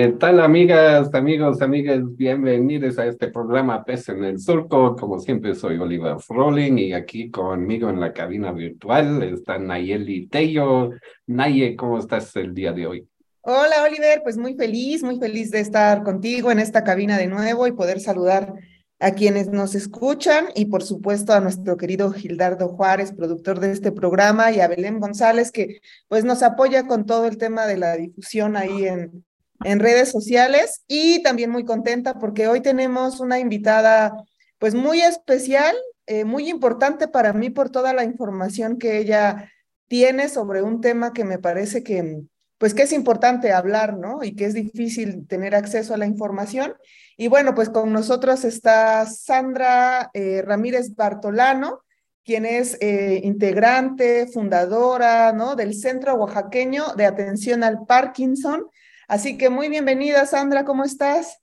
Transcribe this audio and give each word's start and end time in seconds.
¿Qué 0.00 0.08
tal, 0.08 0.40
amigas, 0.40 1.12
amigos, 1.12 1.60
amigas? 1.60 2.00
Bienvenidos 2.16 2.98
a 2.98 3.04
este 3.04 3.28
programa 3.28 3.84
Pez 3.84 4.08
en 4.08 4.24
el 4.24 4.40
Surco. 4.40 4.96
Como 4.96 5.18
siempre, 5.18 5.54
soy 5.54 5.76
Oliver 5.76 6.18
Froling 6.18 6.78
y 6.78 6.94
aquí 6.94 7.30
conmigo 7.30 7.90
en 7.90 8.00
la 8.00 8.14
cabina 8.14 8.50
virtual 8.50 9.22
está 9.22 9.58
Nayeli 9.58 10.26
Tello. 10.28 10.92
Naye, 11.26 11.76
¿cómo 11.76 11.98
estás 11.98 12.34
el 12.36 12.54
día 12.54 12.72
de 12.72 12.86
hoy? 12.86 13.08
Hola, 13.42 13.84
Oliver. 13.86 14.22
Pues 14.22 14.38
muy 14.38 14.54
feliz, 14.54 15.02
muy 15.02 15.18
feliz 15.18 15.50
de 15.50 15.60
estar 15.60 16.02
contigo 16.02 16.50
en 16.50 16.60
esta 16.60 16.82
cabina 16.82 17.18
de 17.18 17.26
nuevo 17.26 17.66
y 17.66 17.72
poder 17.72 18.00
saludar 18.00 18.54
a 19.00 19.10
quienes 19.10 19.48
nos 19.48 19.74
escuchan 19.74 20.46
y 20.54 20.64
por 20.64 20.82
supuesto 20.82 21.34
a 21.34 21.40
nuestro 21.40 21.76
querido 21.76 22.10
Gildardo 22.10 22.68
Juárez, 22.68 23.12
productor 23.12 23.60
de 23.60 23.72
este 23.72 23.92
programa, 23.92 24.50
y 24.50 24.60
a 24.60 24.68
Belén 24.68 24.98
González, 24.98 25.52
que 25.52 25.82
pues 26.08 26.24
nos 26.24 26.42
apoya 26.42 26.86
con 26.86 27.04
todo 27.04 27.26
el 27.26 27.36
tema 27.36 27.66
de 27.66 27.76
la 27.76 27.96
difusión 27.98 28.56
ahí 28.56 28.86
en, 28.86 29.24
en 29.64 29.80
redes 29.80 30.10
sociales 30.10 30.82
y 30.86 31.22
también 31.22 31.50
muy 31.50 31.64
contenta 31.64 32.18
porque 32.18 32.48
hoy 32.48 32.60
tenemos 32.60 33.20
una 33.20 33.38
invitada 33.38 34.12
pues 34.58 34.74
muy 34.74 35.00
especial, 35.00 35.74
eh, 36.06 36.24
muy 36.24 36.48
importante 36.48 37.08
para 37.08 37.32
mí 37.32 37.50
por 37.50 37.70
toda 37.70 37.92
la 37.92 38.04
información 38.04 38.78
que 38.78 38.98
ella 38.98 39.50
tiene 39.88 40.28
sobre 40.28 40.62
un 40.62 40.80
tema 40.80 41.12
que 41.12 41.24
me 41.24 41.38
parece 41.38 41.82
que 41.82 42.22
pues 42.58 42.74
que 42.74 42.82
es 42.82 42.92
importante 42.92 43.52
hablar, 43.52 43.96
¿no? 43.96 44.22
Y 44.22 44.36
que 44.36 44.44
es 44.44 44.52
difícil 44.52 45.26
tener 45.26 45.54
acceso 45.54 45.94
a 45.94 45.96
la 45.96 46.04
información. 46.04 46.74
Y 47.16 47.28
bueno, 47.28 47.54
pues 47.54 47.70
con 47.70 47.90
nosotros 47.90 48.44
está 48.44 49.06
Sandra 49.06 50.10
eh, 50.12 50.42
Ramírez 50.42 50.94
Bartolano, 50.94 51.80
quien 52.22 52.44
es 52.44 52.76
eh, 52.82 53.22
integrante, 53.24 54.26
fundadora, 54.26 55.32
¿no? 55.32 55.56
Del 55.56 55.72
Centro 55.72 56.16
Oaxaqueño 56.16 56.92
de 56.98 57.06
Atención 57.06 57.64
al 57.64 57.86
Parkinson 57.86 58.66
Así 59.10 59.36
que 59.36 59.50
muy 59.50 59.68
bienvenida, 59.68 60.24
Sandra, 60.24 60.64
¿cómo 60.64 60.84
estás? 60.84 61.40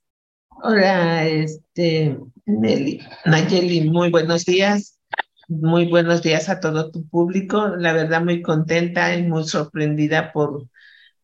Hola, 0.62 1.26
este, 1.26 2.18
Nelly, 2.46 3.02
Nayeli, 3.26 3.90
muy 3.90 4.10
buenos 4.10 4.46
días. 4.46 4.98
Muy 5.48 5.86
buenos 5.86 6.22
días 6.22 6.48
a 6.48 6.60
todo 6.60 6.90
tu 6.90 7.06
público. 7.10 7.68
La 7.76 7.92
verdad, 7.92 8.24
muy 8.24 8.40
contenta 8.40 9.14
y 9.14 9.22
muy 9.22 9.44
sorprendida 9.46 10.32
por, 10.32 10.66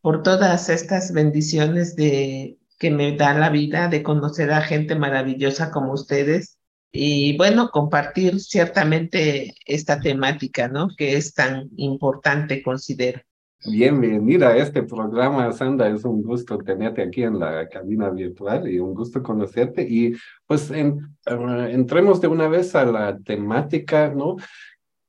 por 0.01 0.21
todas 0.21 0.69
estas 0.69 1.11
bendiciones 1.13 1.95
de, 1.95 2.59
que 2.77 2.91
me 2.91 3.17
da 3.17 3.33
la 3.33 3.49
vida 3.49 3.87
de 3.87 4.03
conocer 4.03 4.51
a 4.51 4.61
gente 4.61 4.93
maravillosa 4.93 5.71
como 5.71 5.93
ustedes. 5.93 6.59
Y 6.91 7.35
bueno, 7.37 7.71
compartir 7.71 8.39
ciertamente 8.39 9.55
esta 9.65 9.99
temática, 9.99 10.67
¿no? 10.67 10.89
Que 10.95 11.17
es 11.17 11.33
tan 11.33 11.71
importante, 11.75 12.61
considero. 12.61 13.23
Bienvenida 13.67 14.49
a 14.49 14.57
este 14.57 14.83
programa, 14.83 15.51
Sandra. 15.51 15.89
Es 15.89 16.05
un 16.05 16.21
gusto 16.21 16.57
tenerte 16.59 17.01
aquí 17.01 17.23
en 17.23 17.39
la 17.39 17.67
cabina 17.67 18.11
virtual 18.11 18.69
y 18.69 18.77
un 18.77 18.93
gusto 18.93 19.23
conocerte. 19.23 19.81
Y 19.81 20.13
pues 20.45 20.69
en, 20.69 21.17
uh, 21.25 21.61
entremos 21.67 22.21
de 22.21 22.27
una 22.27 22.47
vez 22.47 22.75
a 22.75 22.85
la 22.85 23.17
temática, 23.17 24.09
¿no? 24.09 24.35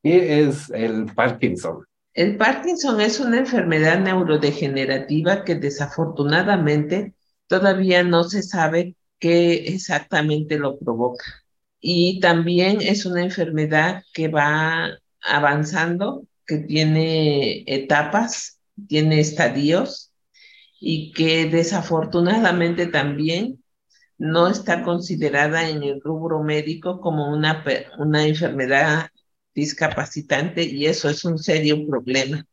¿Qué 0.03 0.41
es 0.41 0.71
el 0.71 1.05
Parkinson? 1.15 1.85
El 2.15 2.39
Parkinson 2.39 3.01
es 3.03 3.21
una 3.21 3.39
enfermedad 3.39 3.99
neurodegenerativa 4.01 5.45
que 5.45 5.57
desafortunadamente 5.57 7.13
todavía 7.49 8.05
no 8.05 8.25
se 8.25 8.43
sabe 8.43 8.97
qué 9.19 9.67
exactamente 9.67 10.59
lo 10.59 10.79
provoca. 10.79 11.25
Y 11.79 12.21
también 12.21 12.81
es 12.81 13.05
una 13.05 13.23
enfermedad 13.23 14.03
que 14.15 14.29
va 14.29 14.89
avanzando 15.21 16.25
que 16.47 16.59
tiene 16.59 17.65
etapas, 17.67 18.61
tiene 18.89 19.21
estadios 19.21 20.13
y 20.81 21.13
que 21.13 21.47
desafortunadamente 21.47 22.87
también 22.87 23.63
no 24.19 24.49
está 24.49 24.83
considerada 24.83 25.69
en 25.69 25.83
el 25.83 26.01
rubro 26.01 26.43
médico 26.43 27.01
como 27.01 27.31
una, 27.33 27.65
una 27.99 28.27
enfermedad 28.27 29.11
discapacitante 29.55 30.65
y 30.65 30.87
eso 30.87 31.09
es 31.09 31.25
un 31.25 31.39
serio 31.39 31.87
problema. 31.87 32.47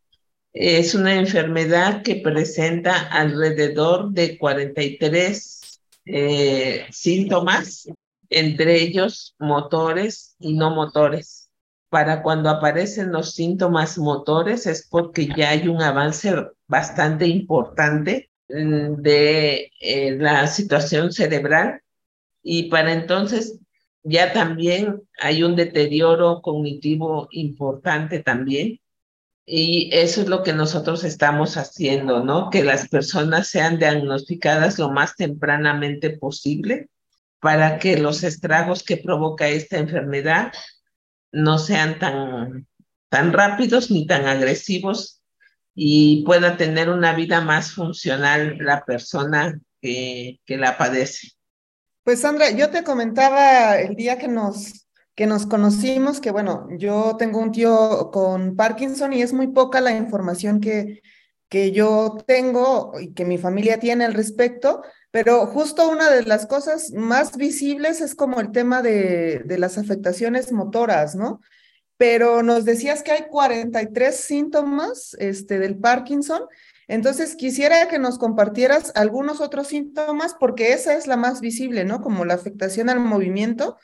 Es 0.53 0.93
una 0.93 1.15
enfermedad 1.15 2.03
que 2.03 2.15
presenta 2.17 3.07
alrededor 3.07 4.11
de 4.11 4.37
43 4.37 5.81
eh, 6.05 6.85
síntomas, 6.91 7.87
entre 8.29 8.81
ellos 8.81 9.35
motores 9.39 10.35
y 10.39 10.53
no 10.53 10.71
motores 10.71 11.42
para 11.93 12.23
cuando 12.23 12.49
aparecen 12.49 13.11
los 13.11 13.35
síntomas 13.35 13.99
motores 13.99 14.65
es 14.65 14.87
porque 14.89 15.27
ya 15.37 15.51
hay 15.51 15.67
un 15.67 15.79
avance 15.79 16.33
bastante 16.67 17.27
importante 17.27 18.31
mm, 18.49 18.95
de 18.95 19.71
eh, 19.79 20.17
la 20.17 20.47
situación 20.47 21.11
cerebral 21.11 21.81
y 22.41 22.63
para 22.71 22.93
entonces 22.93 23.59
ya 24.01 24.33
también 24.33 25.03
hay 25.19 25.43
un 25.43 25.55
deterioro 25.55 26.41
cognitivo 26.41 27.27
importante 27.29 28.23
también. 28.23 28.79
Y 29.45 29.91
eso 29.93 30.21
es 30.21 30.27
lo 30.27 30.41
que 30.41 30.53
nosotros 30.53 31.03
estamos 31.03 31.57
haciendo, 31.57 32.23
¿no? 32.23 32.49
Que 32.49 32.63
las 32.63 32.89
personas 32.89 33.49
sean 33.49 33.77
diagnosticadas 33.77 34.79
lo 34.79 34.89
más 34.89 35.15
tempranamente 35.15 36.09
posible 36.09 36.89
para 37.39 37.77
que 37.77 37.99
los 37.99 38.23
estragos 38.23 38.81
que 38.81 38.97
provoca 38.97 39.47
esta 39.47 39.77
enfermedad 39.77 40.53
no 41.33 41.57
sean 41.57 41.99
tan, 41.99 42.67
tan 43.09 43.33
rápidos 43.33 43.91
ni 43.91 44.07
tan 44.07 44.25
agresivos 44.25 45.21
y 45.75 46.23
pueda 46.23 46.55
tener 46.55 46.89
una 46.89 47.13
vida 47.13 47.41
más 47.41 47.73
funcional 47.73 48.57
la 48.59 48.85
persona 48.85 49.59
que, 49.81 50.39
que 50.45 50.57
la 50.57 50.77
padece. 50.77 51.31
Pues 52.03 52.21
Sandra, 52.21 52.51
yo 52.51 52.69
te 52.69 52.83
comentaba 52.83 53.79
el 53.79 53.95
día 53.95 54.17
que 54.17 54.27
nos, 54.27 54.87
que 55.15 55.25
nos 55.25 55.45
conocimos 55.45 56.19
que, 56.19 56.31
bueno, 56.31 56.67
yo 56.77 57.15
tengo 57.17 57.39
un 57.39 57.51
tío 57.51 58.11
con 58.11 58.55
Parkinson 58.55 59.13
y 59.13 59.21
es 59.21 59.33
muy 59.33 59.47
poca 59.47 59.81
la 59.81 59.95
información 59.95 60.59
que, 60.59 61.01
que 61.49 61.71
yo 61.71 62.17
tengo 62.27 62.93
y 62.99 63.13
que 63.13 63.25
mi 63.25 63.37
familia 63.37 63.79
tiene 63.79 64.05
al 64.05 64.13
respecto, 64.13 64.83
pero 65.13 65.45
justo 65.45 65.91
una 65.91 66.09
de 66.09 66.23
las 66.23 66.47
cosas 66.47 66.91
más 66.91 67.37
visibles 67.37 68.01
es 68.01 68.15
como 68.15 68.39
el 68.39 68.51
tema 68.51 68.81
de, 68.81 69.45
las 69.59 69.77
afectaciones 69.77 70.51
motoras, 70.51 71.13
¿no? 71.13 71.39
Pero 71.97 72.41
nos 72.41 72.65
decías 72.65 73.03
que 73.03 73.11
hay 73.11 73.27
43 73.29 74.15
síntomas 74.15 75.15
este, 75.19 75.59
del 75.59 75.77
Parkinson. 75.77 76.41
Entonces, 76.87 77.35
quisiera 77.35 77.87
que 77.89 77.99
nos 77.99 78.17
compartieras 78.17 78.91
algunos 78.95 79.39
otros 79.39 79.67
síntomas, 79.67 80.33
porque 80.39 80.73
esa 80.73 80.95
es 80.95 81.05
la 81.05 81.15
más 81.15 81.41
visible, 81.41 81.85
¿no? 81.85 82.01
Como 82.01 82.25
la 82.25 82.33
afectación 82.33 82.89
al 82.89 82.99
movimiento, 82.99 83.77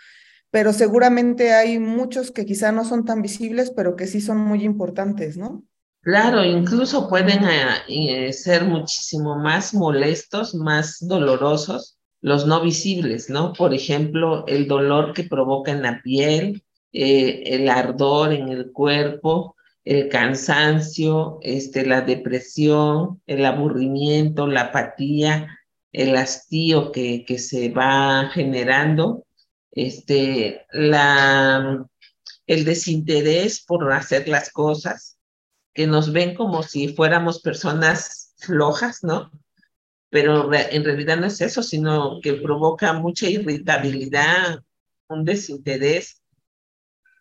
pero 0.50 0.74
seguramente 0.74 1.54
hay 1.54 1.78
muchos 1.78 2.32
que 2.32 2.48
quizá 2.48 2.72
no 2.72 2.86
son 2.86 3.06
tan 3.06 3.22
visibles, 3.22 3.70
pero 3.70 3.96
que 3.96 4.08
sí 4.08 4.20
son 4.20 4.40
muy 4.40 4.64
importantes, 4.64 5.38
¿no? 5.38 5.64
Claro, 6.02 6.44
incluso 6.46 7.10
pueden 7.10 7.44
eh, 7.44 8.28
eh, 8.28 8.34
ser 8.34 8.64
muchísimo 8.64 9.38
más 9.38 9.74
molestos, 9.74 10.56
más 10.56 10.98
dolorosos 11.02 11.98
los 12.22 12.46
no 12.48 12.62
visibles, 12.62 13.30
¿no? 13.30 13.54
Por 13.54 13.74
ejemplo, 13.74 14.46
el 14.48 14.68
dolor 14.68 15.14
que 15.14 15.24
provoca 15.26 15.72
en 15.72 15.82
la 15.84 16.02
piel, 16.02 16.64
eh, 16.94 17.44
el 17.46 17.70
ardor 17.70 18.34
en 18.34 18.50
el 18.50 18.72
cuerpo, 18.72 19.56
el 19.86 20.10
cansancio, 20.10 21.40
este, 21.42 21.86
la 21.86 22.02
depresión, 22.02 23.22
el 23.28 23.46
aburrimiento, 23.46 24.48
la 24.48 24.62
apatía, 24.64 25.60
el 25.92 26.16
hastío 26.16 26.92
que, 26.92 27.24
que 27.26 27.40
se 27.40 27.70
va 27.70 28.30
generando, 28.34 29.26
este, 29.72 30.66
la, 30.72 31.86
el 32.48 32.66
desinterés 32.66 33.64
por 33.66 33.92
hacer 33.94 34.28
las 34.28 34.52
cosas, 34.52 35.19
que 35.80 35.88
nos 35.88 36.12
ven 36.12 36.36
como 36.36 36.62
si 36.62 36.90
fuéramos 36.90 37.40
personas 37.40 38.34
flojas, 38.38 39.02
¿no? 39.02 39.32
Pero 40.10 40.54
en 40.54 40.84
realidad 40.84 41.16
no 41.16 41.28
es 41.28 41.40
eso, 41.40 41.64
sino 41.64 42.20
que 42.22 42.34
provoca 42.34 42.92
mucha 42.92 43.30
irritabilidad, 43.30 44.60
un 45.08 45.24
desinterés. 45.24 46.22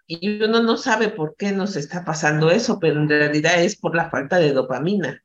Y 0.08 0.42
uno 0.42 0.60
no 0.60 0.76
sabe 0.76 1.10
por 1.10 1.36
qué 1.36 1.52
nos 1.52 1.76
está 1.76 2.04
pasando 2.04 2.50
eso, 2.50 2.80
pero 2.80 3.00
en 3.00 3.08
realidad 3.08 3.62
es 3.62 3.76
por 3.76 3.94
la 3.94 4.10
falta 4.10 4.38
de 4.38 4.52
dopamina. 4.52 5.22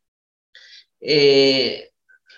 Eh, 1.00 1.89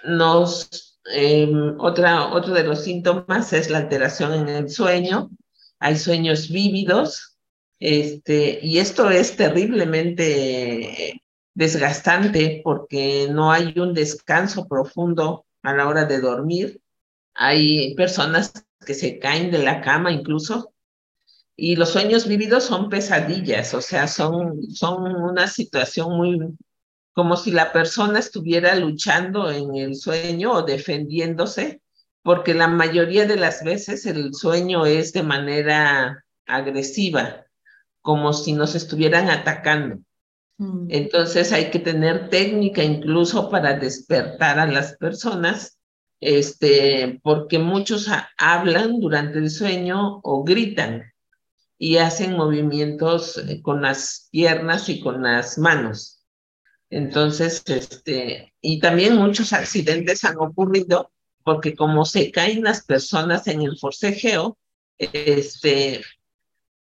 nos 0.06 0.95
Em, 1.06 1.80
otra, 1.80 2.33
otro 2.33 2.53
de 2.53 2.63
los 2.63 2.83
síntomas 2.83 3.53
es 3.53 3.69
la 3.69 3.80
alteración 3.80 4.33
en 4.33 4.50
el 4.50 4.69
sueño. 4.69 5.30
Hay 5.80 5.97
sueños 5.97 6.50
vívidos, 6.50 7.35
este, 7.80 8.60
y 8.62 8.80
esto 8.80 9.10
es 9.10 9.36
terriblemente 9.36 11.22
desgastante 11.54 12.62
porque 12.63 13.27
no 13.31 13.51
hay 13.51 13.74
un 13.80 13.94
descanso 13.94 14.68
profundo 14.68 15.45
a 15.63 15.74
la 15.74 15.88
hora 15.88 16.06
de 16.06 16.19
dormir. 16.19 16.81
Hay 17.33 17.95
personas 17.95 18.54
que 18.86 18.94
se 18.94 19.19
caen 19.19 19.51
de 19.51 19.60
la 19.60 19.81
cama 19.81 20.12
incluso. 20.12 20.74
Y 21.57 21.75
los 21.77 21.89
sueños 21.89 22.27
vívidos 22.27 22.66
son 22.66 22.89
pesadillas, 22.89 23.74
o 23.74 23.81
sea, 23.81 24.07
son, 24.10 24.62
son 24.74 25.16
una 25.16 25.48
situación 25.48 26.18
muy, 26.18 26.38
como 27.13 27.38
si 27.38 27.51
la 27.51 27.71
persona 27.71 28.19
estuviera 28.19 28.75
luchando 28.75 29.50
en 29.50 29.74
el 29.75 29.95
sueño 29.95 30.51
o 30.51 30.63
defendiéndose, 30.63 31.81
porque 32.24 32.54
la 32.54 32.68
mayoría 32.68 33.25
de 33.25 33.38
las 33.38 33.63
veces 33.63 34.06
el 34.06 34.33
sueño 34.33 34.86
es 34.86 35.13
de 35.13 35.24
manera 35.24 36.25
agresiva, 36.45 37.44
como 38.06 38.34
si 38.34 38.54
nos 38.54 38.75
estuvieran 38.75 39.31
atacando. 39.31 39.98
Mm. 40.60 40.86
Entonces 40.90 41.52
hay 41.52 41.72
que 41.72 41.80
tener 41.80 42.30
técnica 42.30 42.84
incluso 42.84 43.50
para 43.50 43.80
despertar 43.80 44.60
a 44.60 44.68
las 44.68 44.96
personas, 44.98 45.80
este, 46.22 47.19
porque 47.24 47.57
muchos 47.57 48.07
hablan 48.38 49.00
durante 49.00 49.40
el 49.40 49.50
sueño 49.50 50.19
o 50.24 50.44
gritan 50.44 51.12
y 51.80 51.98
hacen 51.98 52.38
movimientos 52.38 53.40
eh, 53.40 53.63
con 53.63 53.81
las 53.81 54.30
piernas 54.31 54.88
y 54.88 55.00
con 55.02 55.24
las 55.24 55.57
manos. 55.57 56.24
Entonces, 56.92 57.63
este, 57.66 58.54
y 58.62 58.80
también 58.80 59.18
muchos 59.18 59.52
accidentes 59.52 60.24
han 60.24 60.38
ocurrido 60.38 61.12
porque 61.44 61.75
como 61.75 62.06
se 62.06 62.30
caen 62.30 62.63
las 62.63 62.86
personas 62.86 63.48
en 63.48 63.63
el 63.63 63.80
forcejeo, 63.80 64.60
este, 65.00 66.04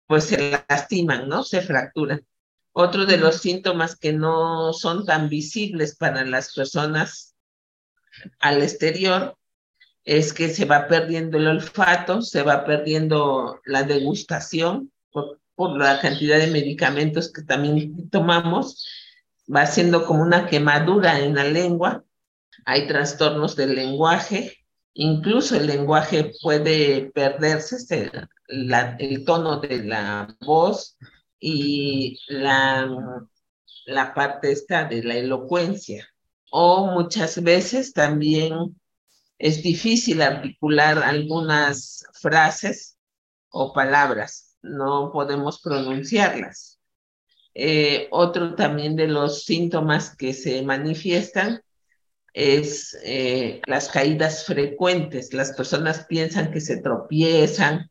pues 0.08 0.26
se 0.26 0.64
lastiman, 0.70 1.28
¿no? 1.28 1.44
Se 1.44 1.62
fracturan. 1.62 2.26
Otro 2.72 3.06
de 3.06 3.18
los 3.18 3.38
síntomas 3.38 3.96
que 3.96 4.14
no 4.14 4.74
son 4.74 5.06
tan 5.06 5.30
visibles 5.30 5.96
para 5.96 6.26
las 6.26 6.54
personas 6.54 7.36
al 8.40 8.62
exterior 8.62 9.38
es 10.04 10.34
que 10.34 10.50
se 10.50 10.66
va 10.66 10.88
perdiendo 10.88 11.38
el 11.38 11.48
olfato, 11.48 12.22
se 12.22 12.44
va 12.44 12.66
perdiendo 12.66 13.62
la 13.66 13.84
degustación 13.84 14.92
por, 15.12 15.40
por 15.56 15.78
la 15.78 16.00
cantidad 16.00 16.38
de 16.38 16.48
medicamentos 16.48 17.32
que 17.32 17.42
también 17.44 18.10
tomamos 18.10 18.86
va 19.54 19.66
siendo 19.66 20.06
como 20.06 20.22
una 20.22 20.48
quemadura 20.48 21.20
en 21.20 21.36
la 21.36 21.44
lengua, 21.44 22.04
hay 22.66 22.88
trastornos 22.88 23.56
del 23.56 23.76
lenguaje, 23.76 24.65
incluso 24.96 25.56
el 25.56 25.68
lenguaje 25.68 26.34
puede 26.42 27.12
perderse, 27.12 28.12
el 28.48 29.26
tono 29.26 29.60
de 29.60 29.84
la 29.84 30.36
voz 30.42 30.98
y 31.40 32.20
la, 32.28 32.90
la 33.86 34.14
parte 34.14 34.52
esta 34.52 34.86
de 34.86 35.04
la 35.04 35.16
elocuencia. 35.16 36.08
O 36.50 36.88
muchas 36.88 37.44
veces 37.44 37.94
también 37.94 38.80
es 39.38 39.62
difícil 39.62 40.22
articular 40.22 41.00
algunas 41.00 42.06
frases 42.14 42.98
o 43.50 43.74
palabras, 43.74 44.58
no 44.62 45.12
podemos 45.12 45.62
pronunciarlas. 45.62 46.80
Eh, 47.54 48.08
otro 48.12 48.56
también 48.56 48.96
de 48.96 49.08
los 49.08 49.44
síntomas 49.44 50.16
que 50.16 50.34
se 50.34 50.62
manifiestan 50.62 51.62
es 52.36 52.98
eh, 53.04 53.62
las 53.66 53.88
caídas 53.90 54.46
frecuentes. 54.46 55.34
Las 55.34 55.54
personas 55.54 56.06
piensan 56.06 56.52
que 56.52 56.60
se 56.60 56.82
tropiezan, 56.82 57.90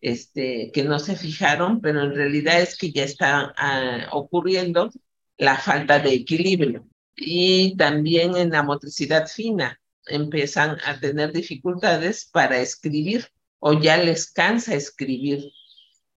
este, 0.00 0.72
que 0.72 0.82
no 0.82 0.98
se 0.98 1.16
fijaron, 1.16 1.80
pero 1.80 2.02
en 2.02 2.14
realidad 2.14 2.60
es 2.60 2.76
que 2.76 2.90
ya 2.90 3.04
está 3.04 3.54
ah, 3.56 4.08
ocurriendo 4.12 4.90
la 5.38 5.56
falta 5.56 6.00
de 6.00 6.12
equilibrio. 6.12 6.86
Y 7.16 7.76
también 7.76 8.36
en 8.36 8.50
la 8.50 8.64
motricidad 8.64 9.28
fina 9.28 9.80
empiezan 10.06 10.76
a 10.84 10.98
tener 10.98 11.32
dificultades 11.32 12.28
para 12.32 12.58
escribir 12.58 13.28
o 13.60 13.80
ya 13.80 13.96
les 13.96 14.30
cansa 14.30 14.74
escribir 14.74 15.50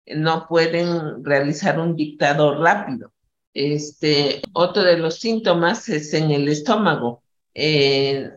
no 0.07 0.47
pueden 0.47 1.23
realizar 1.23 1.79
un 1.79 1.95
dictado 1.95 2.61
rápido. 2.63 3.11
Este, 3.53 4.41
otro 4.53 4.83
de 4.83 4.97
los 4.97 5.19
síntomas 5.19 5.89
es 5.89 6.13
en 6.13 6.31
el 6.31 6.47
estómago. 6.47 7.23
Eh, 7.55 8.29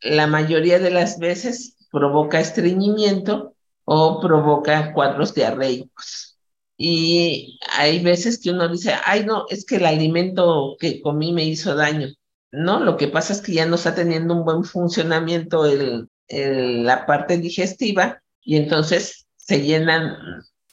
la 0.00 0.26
mayoría 0.26 0.78
de 0.78 0.90
las 0.90 1.18
veces 1.18 1.76
provoca 1.92 2.40
estreñimiento 2.40 3.54
o 3.84 4.20
provoca 4.20 4.92
cuadros 4.92 5.34
diarreicos. 5.34 6.38
Y 6.76 7.60
hay 7.72 8.02
veces 8.02 8.40
que 8.40 8.50
uno 8.50 8.68
dice, 8.68 8.94
ay, 9.04 9.24
no, 9.24 9.46
es 9.48 9.64
que 9.64 9.76
el 9.76 9.86
alimento 9.86 10.76
que 10.80 11.00
comí 11.00 11.32
me 11.32 11.44
hizo 11.44 11.76
daño. 11.76 12.08
No, 12.50 12.80
lo 12.80 12.96
que 12.96 13.08
pasa 13.08 13.32
es 13.32 13.40
que 13.40 13.52
ya 13.52 13.66
no 13.66 13.76
está 13.76 13.94
teniendo 13.94 14.34
un 14.34 14.44
buen 14.44 14.64
funcionamiento 14.64 15.66
el, 15.66 16.08
la 16.28 17.06
parte 17.06 17.38
digestiva 17.38 18.22
y 18.42 18.56
entonces 18.56 19.26
se 19.36 19.62
llenan 19.62 20.16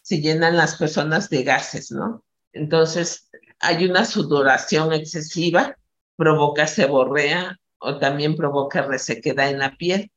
se 0.02 0.20
llenan 0.20 0.58
las 0.58 0.76
personas 0.76 1.30
de 1.30 1.44
gases, 1.44 1.92
¿no? 1.92 2.24
Entonces, 2.54 3.30
hay 3.60 3.86
una 3.86 4.04
sudoración 4.04 4.92
excesiva, 4.94 5.78
provoca 6.18 6.68
seborrea 6.68 7.61
o 7.82 7.98
también 8.00 8.36
provoca 8.36 8.84
resequedad 8.84 9.50
en 9.50 9.60
la 9.60 9.76
piel. 9.76 10.12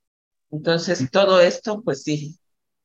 Entonces, 0.50 1.10
todo 1.10 1.40
esto, 1.40 1.82
pues 1.82 2.02
sí, 2.02 2.38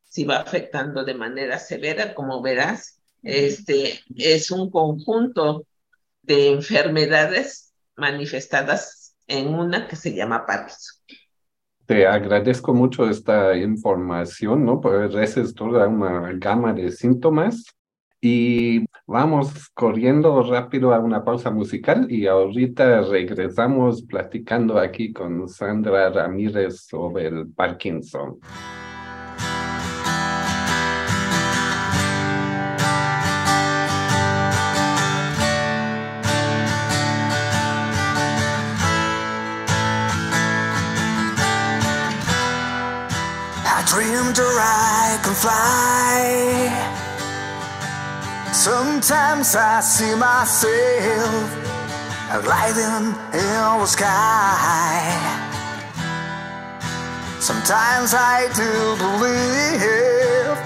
sí 0.06 0.24
va 0.24 0.38
afectando 0.38 1.04
de 1.04 1.14
manera 1.14 1.60
severa, 1.60 2.16
como 2.16 2.42
verás. 2.42 3.00
Este 3.22 4.00
es 4.16 4.50
un 4.50 4.72
conjunto 4.72 5.66
de 6.22 6.52
enfermedades 6.52 7.74
manifestadas 7.96 9.16
en 9.28 9.54
una 9.54 9.88
que 9.88 9.98
se 9.98 10.16
llama 10.16 10.46
Parkinson. 10.46 10.96
Te 11.86 12.08
agradezco 12.08 12.74
mucho 12.74 13.10
esta 13.10 13.56
información, 13.58 14.66
¿no? 14.66 14.80
Pues 14.80 15.38
es 15.38 15.54
toda 15.54 15.88
una 15.88 16.32
gama 16.34 16.72
de 16.72 16.92
síntomas 16.92 17.66
y 18.22 18.86
vamos 19.08 19.70
corriendo 19.74 20.44
rápido 20.44 20.94
a 20.94 21.00
una 21.00 21.24
pausa 21.24 21.52
musical 21.52 22.08
y 22.10 22.28
ahorita 22.28 23.02
regresamos 23.02 24.04
platicando 24.04 24.78
aquí 24.78 25.14
con 25.14 25.48
Sandra 25.48 26.10
Ramírez 26.10 26.82
sobre 26.88 27.28
el 27.28 27.48
Parkinson. 27.52 28.40
I 44.62 45.18
fly. 45.34 45.89
Sometimes 48.60 49.56
I 49.56 49.80
see 49.80 50.14
myself 50.16 51.48
gliding 52.44 53.16
in 53.32 53.80
the 53.80 53.86
sky. 53.86 55.16
Sometimes 57.40 58.14
I 58.14 58.52
do 58.52 58.72
believe 59.00 60.60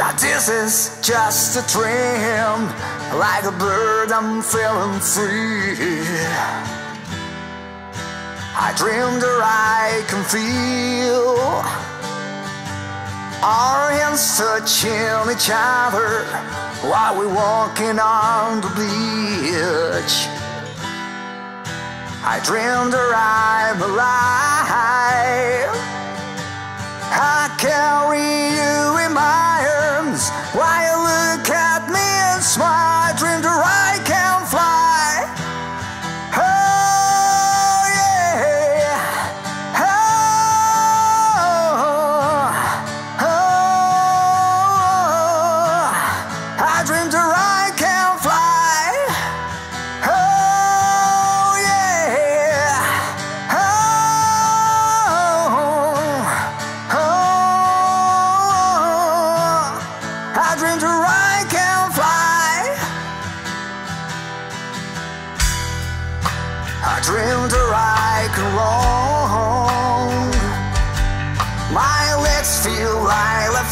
that 0.00 0.16
this 0.18 0.48
is 0.48 0.98
just 1.06 1.60
a 1.60 1.64
dream. 1.68 2.72
Like 3.20 3.44
a 3.44 3.52
bird, 3.52 4.10
I'm 4.10 4.40
feeling 4.40 5.00
free. 5.00 5.76
I 8.56 8.72
dreamed 8.74 9.20
that 9.20 9.42
I 9.44 10.02
can 10.08 10.24
feel 10.24 11.89
our 13.42 13.90
hands 13.90 14.36
touching 14.36 15.32
each 15.32 15.48
other 15.52 16.24
while 16.88 17.16
we're 17.16 17.34
walking 17.34 17.98
on 17.98 18.60
the 18.60 18.68
beach. 18.76 20.28
I 22.22 22.38
dreamed 22.44 22.92
that 22.92 23.12
I'm 23.16 23.80
alive. 23.80 25.72
I 27.12 27.48
carry 27.58 28.20
you 28.20 29.06
in 29.06 29.12
my 29.14 29.64
arms 29.88 30.28
while 30.52 30.99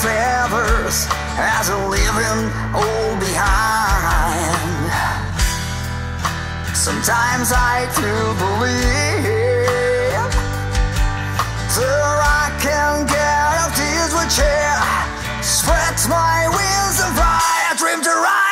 feathers 0.02 1.06
as 1.36 1.68
a 1.70 1.78
living 1.90 2.40
old 2.74 3.16
behind. 3.18 4.90
Sometimes 6.74 7.50
I 7.52 7.90
do 7.98 8.14
believe 8.38 9.34
that 11.74 12.18
I 12.22 12.46
can 12.62 13.06
get 13.06 13.74
tears 13.74 14.12
with 14.14 14.30
cheer, 14.38 14.78
spreads 15.42 16.06
my 16.06 16.46
wings 16.48 16.96
and 17.02 17.12
fly. 17.18 17.42
I 17.70 17.74
dream 17.76 18.00
to 18.02 18.14
I 18.14 18.47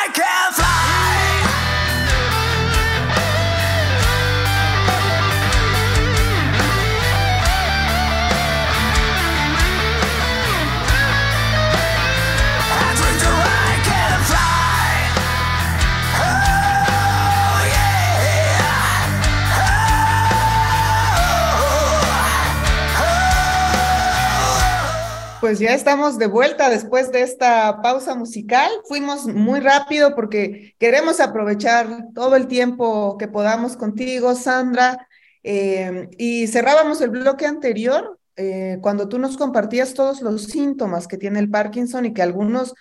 Pues 25.47 25.59
ya 25.59 25.73
estamos 25.73 26.17
de 26.19 26.27
vuelta 26.27 26.69
después 26.69 27.09
de 27.13 27.21
esta 27.21 27.81
pausa 27.81 28.15
musical. 28.15 28.69
Fuimos 28.83 29.27
muy 29.27 29.61
rápido 29.61 30.13
porque 30.13 30.75
queremos 30.77 31.21
aprovechar 31.21 32.07
todo 32.13 32.35
el 32.35 32.47
tiempo 32.47 33.17
que 33.17 33.29
podamos 33.29 33.77
contigo, 33.77 34.35
Sandra. 34.35 35.07
Eh, 35.43 36.09
y 36.17 36.47
cerrábamos 36.47 36.99
el 36.99 37.11
bloque 37.11 37.45
anterior 37.45 38.19
eh, 38.35 38.79
cuando 38.81 39.07
tú 39.07 39.19
nos 39.19 39.37
compartías 39.37 39.93
todos 39.93 40.21
los 40.21 40.43
síntomas 40.43 41.07
que 41.07 41.17
tiene 41.17 41.39
el 41.39 41.49
Parkinson 41.49 42.05
y 42.05 42.13
que 42.13 42.21
algunos 42.21 42.73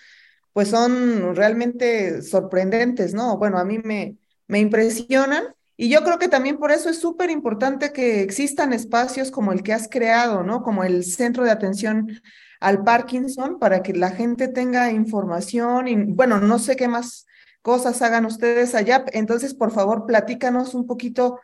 pues 0.53 0.67
son 0.67 1.37
realmente 1.37 2.21
sorprendentes, 2.21 3.15
¿no? 3.15 3.39
Bueno, 3.39 3.59
a 3.59 3.65
mí 3.65 3.79
me, 3.79 4.17
me 4.49 4.59
impresionan. 4.59 5.45
Y 5.77 5.89
yo 5.89 6.03
creo 6.03 6.19
que 6.19 6.27
también 6.27 6.59
por 6.59 6.73
eso 6.73 6.91
es 6.91 6.99
súper 6.99 7.31
importante 7.31 7.93
que 7.93 8.23
existan 8.23 8.73
espacios 8.73 9.31
como 9.31 9.53
el 9.53 9.63
que 9.63 9.73
has 9.73 9.87
creado, 9.89 10.43
¿no? 10.43 10.65
Como 10.65 10.83
el 10.83 11.05
Centro 11.05 11.45
de 11.45 11.53
Atención 11.53 12.21
al 12.61 12.85
Parkinson, 12.85 13.59
para 13.59 13.83
que 13.83 13.93
la 13.93 14.11
gente 14.11 14.49
tenga 14.49 14.91
información 14.91 15.89
y, 15.89 15.97
bueno, 15.97 16.41
no 16.41 16.59
sé 16.59 16.77
qué 16.77 16.89
más 16.89 17.27
cosas 17.63 18.01
hagan 18.03 18.27
ustedes 18.27 18.75
allá. 18.75 19.05
Entonces, 19.13 19.55
por 19.55 19.73
favor, 19.73 20.07
platícanos 20.07 20.75
un 20.75 20.87
poquito 20.87 21.41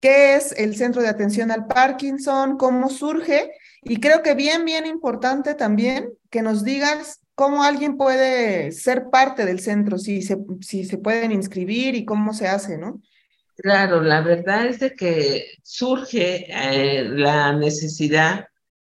qué 0.00 0.36
es 0.36 0.52
el 0.52 0.76
Centro 0.76 1.02
de 1.02 1.08
Atención 1.08 1.50
al 1.50 1.66
Parkinson, 1.66 2.56
cómo 2.56 2.88
surge. 2.88 3.50
Y 3.82 3.98
creo 3.98 4.22
que 4.22 4.34
bien, 4.34 4.64
bien 4.64 4.86
importante 4.86 5.54
también 5.54 6.10
que 6.30 6.42
nos 6.42 6.64
digas 6.64 7.20
cómo 7.34 7.62
alguien 7.62 7.96
puede 7.96 8.72
ser 8.72 9.10
parte 9.10 9.44
del 9.44 9.60
centro, 9.60 9.98
si 9.98 10.22
se, 10.22 10.38
si 10.60 10.84
se 10.84 10.98
pueden 10.98 11.32
inscribir 11.32 11.94
y 11.94 12.04
cómo 12.04 12.32
se 12.32 12.48
hace, 12.48 12.78
¿no? 12.78 13.00
Claro, 13.56 14.02
la 14.02 14.20
verdad 14.22 14.66
es 14.66 14.80
de 14.80 14.94
que 14.94 15.46
surge 15.62 16.46
eh, 16.48 17.04
la 17.04 17.52
necesidad 17.52 18.48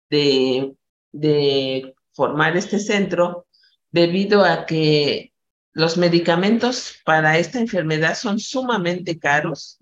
de, 0.09 0.76
de 1.19 1.95
formar 2.13 2.57
este 2.57 2.79
centro 2.79 3.47
debido 3.91 4.45
a 4.45 4.67
que 4.67 5.33
los 5.73 5.97
medicamentos 5.97 6.95
para 7.05 7.39
esta 7.39 7.61
enfermedad 7.61 8.15
son 8.17 8.39
sumamente 8.39 9.19
caros. 9.19 9.79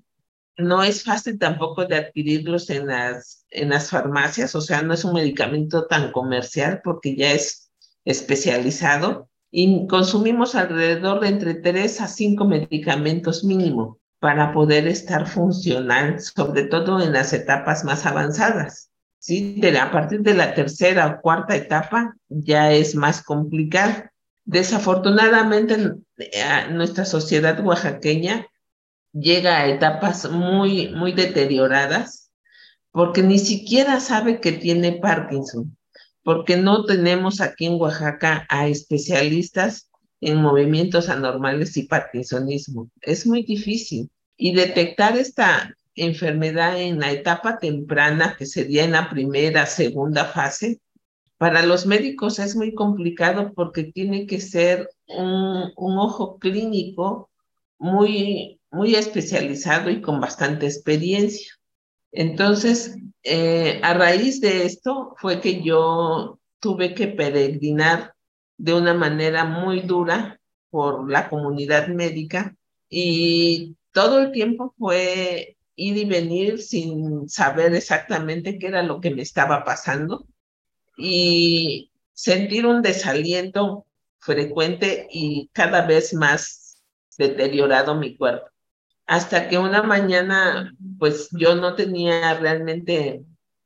No 0.56 0.82
es 0.82 1.04
fácil 1.04 1.38
tampoco 1.38 1.84
de 1.84 1.96
adquirirlos 1.96 2.70
en 2.70 2.86
las, 2.86 3.44
en 3.50 3.70
las 3.70 3.90
farmacias, 3.90 4.54
o 4.54 4.60
sea, 4.60 4.82
no 4.82 4.94
es 4.94 5.04
un 5.04 5.14
medicamento 5.14 5.86
tan 5.86 6.12
comercial 6.12 6.80
porque 6.82 7.16
ya 7.16 7.32
es 7.32 7.70
especializado 8.04 9.30
y 9.50 9.86
consumimos 9.86 10.54
alrededor 10.54 11.20
de 11.20 11.28
entre 11.28 11.54
3 11.54 12.00
a 12.00 12.08
5 12.08 12.44
medicamentos 12.44 13.44
mínimo 13.44 14.00
para 14.18 14.52
poder 14.52 14.88
estar 14.88 15.28
funcional, 15.28 16.20
sobre 16.20 16.64
todo 16.64 17.00
en 17.00 17.12
las 17.12 17.32
etapas 17.32 17.84
más 17.84 18.04
avanzadas. 18.04 18.90
¿Sí? 19.24 19.54
De 19.58 19.78
a 19.78 19.90
partir 19.90 20.20
de 20.20 20.34
la 20.34 20.52
tercera 20.52 21.06
o 21.06 21.20
cuarta 21.22 21.56
etapa 21.56 22.14
ya 22.28 22.72
es 22.72 22.94
más 22.94 23.22
complicado. 23.22 24.04
Desafortunadamente, 24.44 25.92
nuestra 26.70 27.06
sociedad 27.06 27.58
oaxaqueña 27.64 28.46
llega 29.12 29.56
a 29.56 29.68
etapas 29.68 30.30
muy, 30.30 30.90
muy 30.90 31.12
deterioradas 31.12 32.30
porque 32.90 33.22
ni 33.22 33.38
siquiera 33.38 33.98
sabe 33.98 34.40
que 34.40 34.52
tiene 34.52 34.92
Parkinson, 34.92 35.74
porque 36.22 36.58
no 36.58 36.84
tenemos 36.84 37.40
aquí 37.40 37.64
en 37.64 37.80
Oaxaca 37.80 38.46
a 38.50 38.68
especialistas 38.68 39.88
en 40.20 40.36
movimientos 40.36 41.08
anormales 41.08 41.78
y 41.78 41.84
parkinsonismo. 41.84 42.90
Es 43.00 43.26
muy 43.26 43.42
difícil. 43.42 44.10
Y 44.36 44.54
detectar 44.54 45.16
esta 45.16 45.74
enfermedad 45.96 46.80
en 46.80 47.00
la 47.00 47.12
etapa 47.12 47.58
temprana, 47.58 48.36
que 48.38 48.46
sería 48.46 48.84
en 48.84 48.92
la 48.92 49.10
primera, 49.10 49.66
segunda 49.66 50.24
fase, 50.24 50.80
para 51.38 51.64
los 51.64 51.86
médicos 51.86 52.38
es 52.38 52.56
muy 52.56 52.74
complicado 52.74 53.52
porque 53.54 53.84
tiene 53.84 54.26
que 54.26 54.40
ser 54.40 54.88
un, 55.06 55.72
un 55.76 55.98
ojo 55.98 56.38
clínico 56.38 57.30
muy, 57.78 58.60
muy 58.70 58.94
especializado 58.94 59.90
y 59.90 60.00
con 60.00 60.20
bastante 60.20 60.66
experiencia. 60.66 61.52
Entonces, 62.12 62.96
eh, 63.24 63.80
a 63.82 63.94
raíz 63.94 64.40
de 64.40 64.64
esto 64.64 65.14
fue 65.18 65.40
que 65.40 65.62
yo 65.62 66.38
tuve 66.60 66.94
que 66.94 67.08
peregrinar 67.08 68.14
de 68.56 68.74
una 68.74 68.94
manera 68.94 69.44
muy 69.44 69.80
dura 69.80 70.40
por 70.70 71.10
la 71.10 71.28
comunidad 71.28 71.88
médica 71.88 72.56
y 72.88 73.76
todo 73.92 74.20
el 74.20 74.32
tiempo 74.32 74.74
fue 74.78 75.56
ir 75.76 75.96
y 75.96 76.04
venir 76.04 76.60
sin 76.60 77.28
saber 77.28 77.74
exactamente 77.74 78.58
qué 78.58 78.68
era 78.68 78.82
lo 78.82 79.00
que 79.00 79.14
me 79.14 79.22
estaba 79.22 79.64
pasando 79.64 80.26
y 80.96 81.90
sentir 82.12 82.66
un 82.66 82.82
desaliento 82.82 83.86
frecuente 84.18 85.08
y 85.10 85.50
cada 85.52 85.86
vez 85.86 86.14
más 86.14 86.82
deteriorado 87.18 87.94
mi 87.94 88.16
cuerpo. 88.16 88.46
Hasta 89.06 89.48
que 89.48 89.58
una 89.58 89.82
mañana, 89.82 90.72
pues 90.98 91.28
yo 91.32 91.54
no 91.54 91.74
tenía 91.74 92.34
realmente 92.34 93.22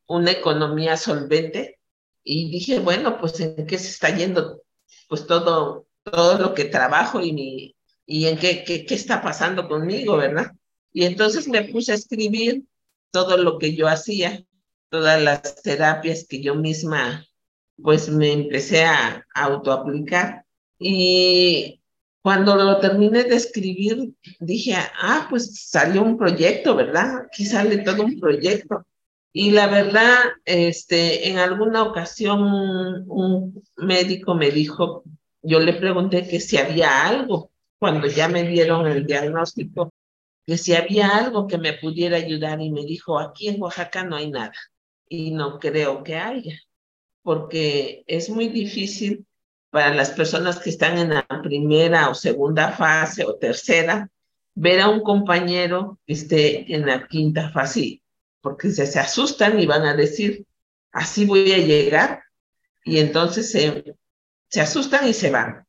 una 0.06 0.32
economía 0.32 0.96
solvente 0.96 1.78
y 2.24 2.50
dije, 2.50 2.80
bueno, 2.80 3.18
pues 3.18 3.38
en 3.40 3.66
qué 3.66 3.78
se 3.78 3.90
está 3.90 4.14
yendo 4.16 4.62
pues 5.08 5.26
todo, 5.26 5.86
todo 6.02 6.38
lo 6.38 6.54
que 6.54 6.66
trabajo 6.66 7.20
y, 7.20 7.32
mi, 7.32 7.76
y 8.06 8.26
en 8.26 8.38
qué, 8.38 8.64
qué, 8.64 8.84
qué 8.84 8.94
está 8.94 9.22
pasando 9.22 9.68
conmigo, 9.68 10.16
¿verdad? 10.16 10.52
Y 10.92 11.04
entonces 11.04 11.48
me 11.48 11.64
puse 11.64 11.92
a 11.92 11.96
escribir 11.96 12.64
todo 13.10 13.36
lo 13.36 13.58
que 13.58 13.74
yo 13.74 13.88
hacía, 13.88 14.44
todas 14.90 15.22
las 15.22 15.62
terapias 15.62 16.26
que 16.28 16.42
yo 16.42 16.54
misma 16.54 17.28
pues 17.82 18.08
me 18.08 18.32
empecé 18.32 18.84
a, 18.84 19.24
autoaplicar. 19.34 20.44
Y 20.78 21.80
cuando 22.22 22.56
lo 22.56 22.78
terminé 22.78 23.24
de 23.24 23.36
escribir, 23.36 24.12
dije, 24.40 24.74
ah, 25.00 25.26
pues 25.30 25.68
salió 25.68 26.02
un 26.02 26.18
proyecto, 26.18 26.74
¿verdad? 26.74 27.26
Aquí 27.26 27.44
sale 27.44 27.78
todo 27.78 28.04
un 28.04 28.18
proyecto. 28.18 28.84
Y 29.32 29.50
la 29.52 29.68
verdad, 29.68 30.16
este, 30.44 31.28
en 31.28 31.38
alguna 31.38 31.82
ocasión 31.84 33.04
un 33.08 33.62
médico 33.76 34.34
me 34.34 34.50
dijo, 34.50 35.04
yo 35.42 35.60
le 35.60 35.74
pregunté 35.74 36.26
que 36.26 36.40
si 36.40 36.56
había 36.56 37.06
algo, 37.06 37.50
cuando 37.78 38.08
ya 38.08 38.28
me 38.28 38.42
dieron 38.42 38.86
el 38.88 39.06
diagnóstico, 39.06 39.92
que 40.48 40.56
si 40.56 40.74
había 40.74 41.08
algo 41.08 41.46
que 41.46 41.58
me 41.58 41.74
pudiera 41.74 42.16
ayudar 42.16 42.58
y 42.62 42.70
me 42.70 42.86
dijo, 42.86 43.18
aquí 43.18 43.48
en 43.48 43.60
Oaxaca 43.60 44.02
no 44.02 44.16
hay 44.16 44.30
nada 44.30 44.54
y 45.06 45.30
no 45.30 45.58
creo 45.58 46.02
que 46.02 46.16
haya, 46.16 46.58
porque 47.22 48.02
es 48.06 48.30
muy 48.30 48.48
difícil 48.48 49.26
para 49.68 49.94
las 49.94 50.10
personas 50.10 50.58
que 50.58 50.70
están 50.70 50.96
en 50.96 51.10
la 51.10 51.26
primera 51.42 52.08
o 52.08 52.14
segunda 52.14 52.72
fase 52.72 53.26
o 53.26 53.36
tercera, 53.36 54.08
ver 54.54 54.80
a 54.80 54.88
un 54.88 55.02
compañero 55.02 55.98
que 56.06 56.14
esté 56.14 56.74
en 56.74 56.86
la 56.86 57.06
quinta 57.06 57.50
fase, 57.50 58.00
porque 58.40 58.70
se, 58.70 58.86
se 58.86 58.98
asustan 58.98 59.60
y 59.60 59.66
van 59.66 59.84
a 59.84 59.94
decir, 59.94 60.46
así 60.92 61.26
voy 61.26 61.52
a 61.52 61.58
llegar, 61.58 62.22
y 62.86 63.00
entonces 63.00 63.50
se, 63.50 63.84
se 64.48 64.62
asustan 64.62 65.06
y 65.06 65.12
se 65.12 65.30
van. 65.30 65.66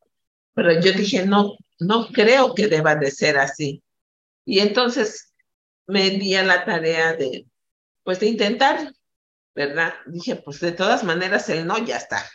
Pero 0.54 0.72
yo 0.80 0.92
dije, 0.92 1.26
no, 1.26 1.58
no 1.78 2.06
creo 2.06 2.54
que 2.54 2.66
deba 2.66 2.94
de 2.94 3.10
ser 3.10 3.36
así. 3.36 3.82
Y 4.50 4.58
entonces 4.58 5.32
me 5.86 6.10
di 6.10 6.34
a 6.34 6.42
la 6.42 6.64
tarea 6.64 7.12
de, 7.12 7.46
pues 8.02 8.18
de 8.18 8.26
intentar, 8.26 8.92
¿verdad? 9.54 9.94
Dije, 10.06 10.34
pues 10.34 10.58
de 10.58 10.72
todas 10.72 11.04
maneras 11.04 11.48
el 11.50 11.68
no 11.68 11.78
ya 11.78 11.98
está. 11.98 12.28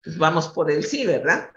Pues 0.00 0.16
vamos 0.16 0.46
por 0.46 0.70
el 0.70 0.84
sí, 0.84 1.04
¿verdad? 1.04 1.50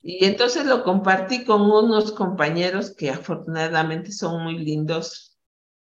Y 0.00 0.24
entonces 0.24 0.66
lo 0.66 0.84
compartí 0.84 1.44
con 1.44 1.62
unos 1.62 2.12
compañeros 2.12 2.94
que 2.94 3.10
afortunadamente 3.10 4.12
son 4.12 4.44
muy 4.44 4.56
lindos. 4.56 5.36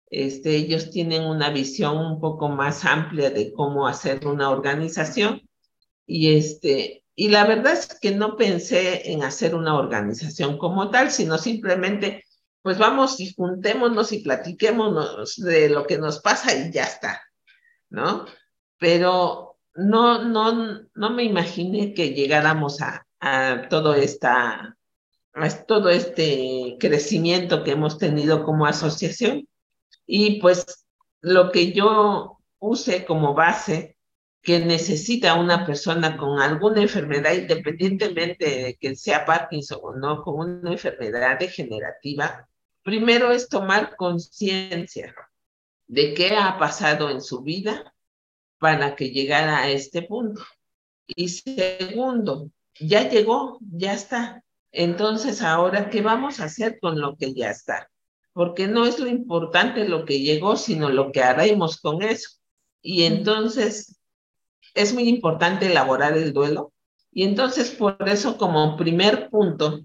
Este, 0.09 0.57
ellos 0.57 0.91
tienen 0.91 1.25
una 1.25 1.51
visión 1.51 1.99
un 1.99 2.21
poco 2.21 2.49
más 2.49 2.87
amplia 2.87 3.29
de 3.29 3.53
cómo 3.53 3.87
hacer 3.87 4.27
una 4.27 4.49
organización. 4.49 5.43
Y 6.07 6.39
este, 6.39 7.05
Y 7.15 7.29
la 7.29 7.45
verdad 7.47 7.75
es 7.75 7.99
que 8.01 8.13
no 8.13 8.35
pensé 8.39 9.13
en 9.13 9.23
hacer 9.23 9.55
una 9.55 9.77
organización 9.77 10.57
como 10.57 10.91
tal, 10.91 11.11
sino 11.11 11.37
simplemente, 11.37 12.22
pues 12.63 12.79
vamos 12.79 13.21
y 13.21 13.33
juntémonos 13.33 14.13
y 14.13 14.21
platiquémonos 14.21 15.37
de 15.37 15.69
lo 15.69 15.87
que 15.87 15.99
nos 15.99 16.21
pasa 16.21 16.55
y 16.55 16.73
ya 16.73 16.85
está, 16.85 17.23
¿no? 17.91 18.25
Pero 18.79 19.59
no, 19.75 20.25
no, 20.25 20.81
no 20.95 21.11
me 21.11 21.25
imaginé 21.25 21.95
que 21.95 22.15
llegáramos 22.15 22.81
a, 22.81 23.07
a 23.21 23.69
todo 23.69 23.95
esta 23.95 24.77
todo 25.67 25.89
este 25.89 26.77
crecimiento 26.79 27.65
que 27.65 27.73
hemos 27.73 27.99
tenido 27.99 28.45
como 28.45 28.67
asociación. 28.67 29.49
Y 30.07 30.41
pues 30.41 30.87
lo 31.21 31.51
que 31.51 31.73
yo 31.73 32.39
use 32.59 33.05
como 33.05 33.35
base 33.35 33.97
que 34.43 34.59
necesita 34.59 35.35
una 35.35 35.65
persona 35.65 36.17
con 36.17 36.41
alguna 36.41 36.83
enfermedad, 36.83 37.33
independientemente 37.33 38.45
de 38.45 38.77
que 38.77 38.97
sea 38.97 39.25
Parkinson 39.25 39.79
o 39.83 39.95
no, 39.95 40.23
con 40.23 40.41
una 40.41 40.73
enfermedad 40.73 41.39
degenerativa, 41.39 42.49
primero 42.83 43.31
es 43.33 43.49
tomar 43.49 43.97
conciencia 43.97 45.15
de 45.87 46.15
qué 46.15 46.37
ha 46.37 46.59
pasado 46.59 47.11
en 47.11 47.21
su 47.21 47.43
vida 47.43 47.95
para 48.59 48.97
que 48.97 49.11
llegara 49.11 49.59
a 49.59 49.71
este 49.71 50.03
punto. 50.03 50.43
Y 51.07 51.29
segundo, 51.29 52.51
ya 52.79 53.09
llegó, 53.09 53.59
ya 53.61 53.93
está. 53.93 54.43
Entonces, 54.71 55.43
ahora, 55.43 55.91
¿qué 55.91 56.01
vamos 56.01 56.41
a 56.41 56.45
hacer 56.45 56.79
con 56.81 57.01
lo 57.01 57.17
que 57.17 57.35
ya 57.35 57.51
está? 57.51 57.91
Porque 58.33 58.69
no 58.69 58.87
es 58.87 58.99
lo 58.99 59.09
importante 59.09 59.87
lo 59.87 60.05
que 60.07 60.21
llegó, 60.21 60.57
sino 60.57 60.89
lo 60.89 61.13
que 61.13 61.23
haremos 61.23 61.81
con 61.81 62.03
eso. 62.03 62.39
Y 62.81 63.05
entonces, 63.05 64.01
es 64.75 64.95
muy 64.95 65.09
importante 65.09 65.67
elaborar 65.67 66.17
el 66.17 66.33
duelo. 66.33 66.73
Y 67.13 67.25
entonces, 67.25 67.71
por 67.71 68.09
eso, 68.09 68.39
como 68.39 68.77
primer 68.77 69.29
punto, 69.29 69.83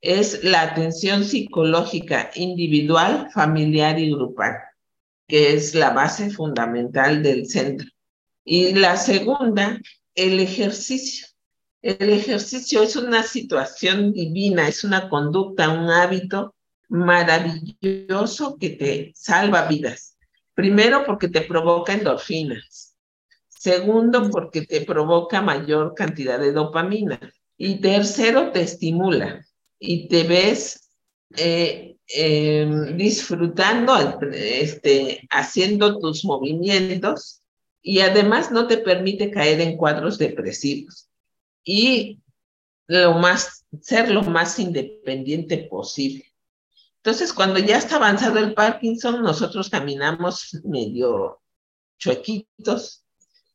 es 0.00 0.44
la 0.44 0.62
atención 0.62 1.24
psicológica 1.24 2.30
individual, 2.34 3.28
familiar 3.32 3.98
y 3.98 4.10
grupal, 4.10 4.54
que 5.26 5.54
es 5.54 5.74
la 5.74 5.90
base 5.90 6.30
fundamental 6.30 7.22
del 7.22 7.48
centro. 7.48 7.88
Y 8.44 8.74
la 8.74 8.96
segunda, 8.96 9.80
el 10.14 10.40
ejercicio. 10.40 11.26
El 11.80 12.10
ejercicio 12.10 12.82
es 12.82 12.96
una 12.96 13.22
situación 13.22 14.12
divina, 14.12 14.66
es 14.66 14.82
una 14.82 15.08
conducta, 15.08 15.68
un 15.68 15.90
hábito 15.90 16.54
maravilloso 16.88 18.56
que 18.58 18.70
te 18.70 19.12
salva 19.14 19.68
vidas. 19.68 20.16
Primero 20.54 21.04
porque 21.04 21.28
te 21.28 21.42
provoca 21.42 21.92
endorfinas. 21.92 22.96
Segundo, 23.48 24.28
porque 24.30 24.62
te 24.62 24.80
provoca 24.80 25.40
mayor 25.40 25.94
cantidad 25.94 26.38
de 26.38 26.52
dopamina. 26.52 27.20
Y 27.56 27.80
tercero, 27.80 28.50
te 28.50 28.62
estimula 28.62 29.47
y 29.78 30.08
te 30.08 30.24
ves 30.24 30.90
eh, 31.36 31.96
em, 32.08 32.96
disfrutando, 32.96 34.20
este, 34.32 35.26
haciendo 35.30 35.98
tus 35.98 36.24
movimientos 36.24 37.42
y 37.82 38.00
además 38.00 38.50
no 38.50 38.66
te 38.66 38.78
permite 38.78 39.30
caer 39.30 39.60
en 39.60 39.76
cuadros 39.76 40.18
depresivos. 40.18 41.08
Y 41.64 42.20
lo 42.86 43.14
más, 43.14 43.66
ser 43.80 44.10
lo 44.10 44.22
más 44.22 44.58
independiente 44.58 45.58
posible. 45.58 46.24
Entonces, 46.96 47.32
cuando 47.32 47.58
ya 47.58 47.78
está 47.78 47.96
avanzado 47.96 48.38
el 48.38 48.54
Parkinson, 48.54 49.22
nosotros 49.22 49.70
caminamos 49.70 50.58
medio 50.64 51.40
chuequitos, 51.98 53.04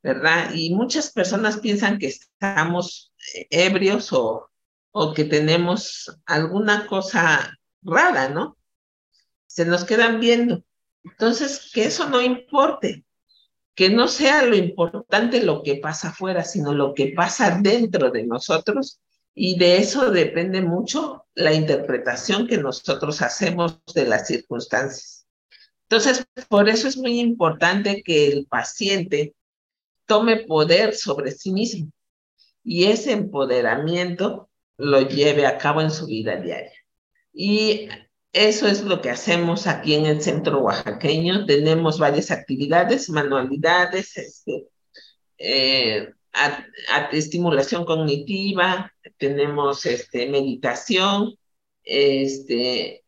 ¿verdad? 0.02 0.54
Y 0.54 0.74
muchas 0.74 1.12
personas 1.12 1.58
piensan 1.58 1.98
que 1.98 2.08
estamos 2.08 3.12
ebrios 3.50 4.14
o, 4.14 4.50
o 4.94 5.14
que 5.14 5.26
tenemos 5.26 6.16
alguna 6.26 6.88
cosa 6.88 7.58
rara, 7.82 8.30
¿no? 8.30 8.58
Se 9.48 9.66
nos 9.66 9.84
quedan 9.84 10.20
viendo. 10.20 10.64
Entonces, 11.04 11.72
que 11.74 11.86
eso 11.86 12.08
no 12.08 12.22
importe, 12.22 13.04
que 13.76 13.90
no 13.90 14.08
sea 14.08 14.44
lo 14.44 14.56
importante 14.56 15.44
lo 15.44 15.64
que 15.64 15.76
pasa 15.78 16.10
afuera, 16.10 16.44
sino 16.44 16.74
lo 16.74 16.94
que 16.94 17.12
pasa 17.16 17.60
dentro 17.60 18.12
de 18.12 18.24
nosotros. 18.24 19.02
Y 19.34 19.58
de 19.58 19.78
eso 19.78 20.12
depende 20.12 20.62
mucho 20.62 21.26
la 21.34 21.54
interpretación 21.54 22.48
que 22.48 22.60
nosotros 22.60 23.24
hacemos 23.24 23.82
de 23.96 24.06
las 24.06 24.28
circunstancias. 24.28 25.26
Entonces, 25.90 26.26
por 26.48 26.70
eso 26.70 26.88
es 26.88 26.98
muy 26.98 27.20
importante 27.20 28.04
que 28.04 28.28
el 28.28 28.46
paciente 28.46 29.34
tome 30.06 30.46
poder 30.46 30.94
sobre 30.94 31.32
sí 31.32 31.52
mismo 31.52 31.92
y 32.64 32.86
ese 32.86 33.12
empoderamiento 33.12 34.50
lo 34.78 35.02
lleve 35.02 35.46
a 35.46 35.58
cabo 35.58 35.82
en 35.82 35.92
su 35.92 36.06
vida 36.08 36.36
diaria. 36.38 36.72
Y 37.34 37.90
eso 38.32 38.68
es 38.68 38.84
lo 38.84 39.02
que 39.02 39.10
hacemos 39.10 39.68
aquí 39.68 39.96
en 39.96 40.06
el 40.06 40.22
centro 40.22 40.60
oaxaqueño. 40.62 41.46
Tenemos 41.46 42.00
varias 42.00 42.32
actividades, 42.32 43.10
manualidades, 43.10 44.18
este, 44.18 44.68
eh, 45.38 46.14
estimulación 47.12 47.86
cognitiva, 47.86 48.92
tenemos 49.18 49.86
este, 49.86 50.28
meditación, 50.30 51.36
este, 51.84 53.04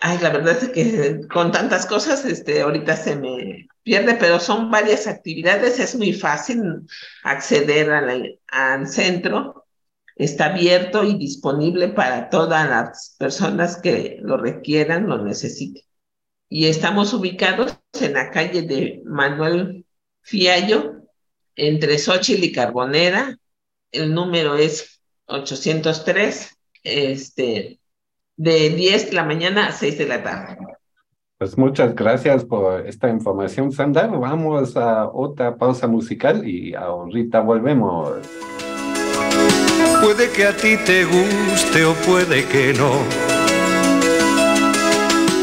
ay, 0.00 0.18
la 0.20 0.30
verdad 0.30 0.58
es 0.62 0.68
que 0.70 1.20
con 1.28 1.52
tantas 1.52 1.86
cosas, 1.86 2.24
este, 2.24 2.62
ahorita 2.62 2.96
se 2.96 3.16
me 3.16 3.68
pierde, 3.82 4.14
pero 4.14 4.40
son 4.40 4.70
varias 4.70 5.06
actividades, 5.06 5.78
es 5.78 5.94
muy 5.94 6.12
fácil 6.12 6.60
acceder 7.22 7.90
al 8.48 8.88
centro, 8.88 9.63
está 10.16 10.46
abierto 10.46 11.04
y 11.04 11.14
disponible 11.14 11.88
para 11.88 12.30
todas 12.30 12.68
las 12.68 13.16
personas 13.18 13.80
que 13.80 14.18
lo 14.20 14.36
requieran, 14.36 15.08
lo 15.08 15.22
necesiten. 15.22 15.82
Y 16.48 16.66
estamos 16.66 17.12
ubicados 17.12 17.78
en 18.00 18.12
la 18.12 18.30
calle 18.30 18.62
de 18.62 19.02
Manuel 19.04 19.86
Fiallo, 20.20 21.02
entre 21.56 21.98
Xochitl 21.98 22.44
y 22.44 22.52
Carbonera. 22.52 23.38
El 23.90 24.14
número 24.14 24.56
es 24.56 25.00
803, 25.26 26.56
este, 26.84 27.80
de 28.36 28.70
10 28.70 29.06
de 29.06 29.12
la 29.12 29.24
mañana 29.24 29.68
a 29.68 29.72
6 29.72 29.98
de 29.98 30.06
la 30.06 30.22
tarde. 30.22 30.58
Pues 31.38 31.58
muchas 31.58 31.94
gracias 31.94 32.44
por 32.44 32.86
esta 32.86 33.08
información, 33.08 33.72
Sandra. 33.72 34.06
Vamos 34.06 34.76
a 34.76 35.08
otra 35.08 35.56
pausa 35.56 35.88
musical 35.88 36.46
y 36.48 36.74
ahorita 36.74 37.40
volvemos. 37.40 38.53
Puede 40.02 40.30
que 40.30 40.46
a 40.46 40.56
ti 40.56 40.76
te 40.76 41.04
guste 41.04 41.84
o 41.84 41.94
puede 41.94 42.44
que 42.46 42.72
no. 42.74 43.02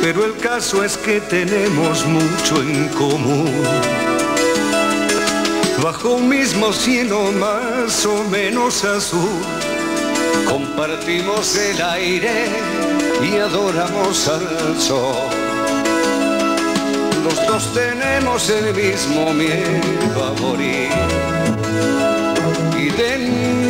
Pero 0.01 0.25
el 0.25 0.35
caso 0.37 0.83
es 0.83 0.97
que 0.97 1.21
tenemos 1.21 2.05
mucho 2.05 2.61
en 2.61 2.87
común. 2.89 3.51
Bajo 5.83 6.11
un 6.11 6.29
mismo 6.29 6.71
cielo 6.71 7.31
más 7.31 8.05
o 8.05 8.23
menos 8.25 8.83
azul, 8.83 9.41
compartimos 10.47 11.55
el 11.55 11.81
aire 11.81 12.45
y 13.23 13.37
adoramos 13.37 14.27
al 14.27 14.79
sol 14.79 15.41
los 17.23 17.47
dos 17.47 17.73
tenemos 17.73 18.49
el 18.49 18.73
mismo 18.73 19.31
miedo 19.33 20.25
a 20.25 20.41
morir. 20.41 21.30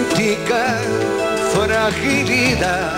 Idéntica 0.02 0.80
fragilidad. 1.54 2.98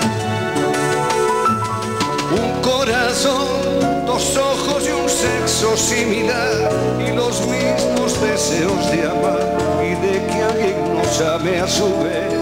Un 2.32 2.62
corazón, 2.62 4.06
dos 4.06 4.38
ojos 4.38 4.84
y 4.88 4.92
un 4.92 5.10
sexo 5.10 5.76
similar. 5.76 6.70
Y 7.06 7.14
los 7.14 7.42
mismos 7.42 8.22
deseos 8.22 8.92
de 8.92 9.04
amar 9.04 9.58
y 9.82 9.96
de 10.06 10.26
que 10.28 10.44
alguien 10.44 10.96
nos 10.96 11.22
ame 11.22 11.60
a 11.60 11.68
su 11.68 11.90
vez. 12.04 12.34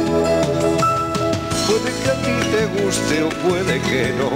Puede 1.67 1.91
que 2.03 2.09
a 2.09 2.15
ti 2.21 2.35
te 2.51 2.83
guste 2.83 3.23
o 3.23 3.29
puede 3.29 3.81
que 3.81 4.13
no 4.13 4.29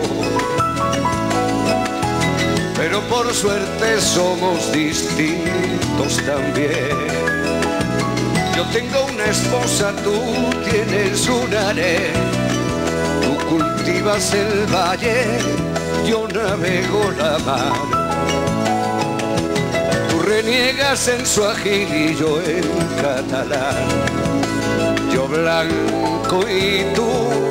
pero 2.77 2.99
por 3.07 3.33
suerte 3.33 3.99
somos 4.01 4.71
distintos 4.71 6.17
también. 6.25 7.34
Yo 8.55 8.63
tengo 8.71 9.05
una 9.05 9.25
esposa, 9.25 9.91
tú 10.03 10.13
tienes 10.69 11.27
un 11.27 11.53
harén, 11.53 12.13
tú 13.21 13.45
cultivas 13.49 14.33
el 14.33 14.65
valle, 14.73 15.39
yo 16.07 16.25
navego 16.27 17.11
la 17.17 17.37
mar. 17.39 17.73
Tú 20.09 20.19
reniegas 20.19 21.07
en 21.09 21.25
su 21.25 21.41
y 21.65 22.15
yo 22.15 22.41
en 22.41 22.63
catalán, 23.01 23.87
yo 25.13 25.27
blanco 25.27 26.47
y 26.49 26.93
tú 26.95 27.44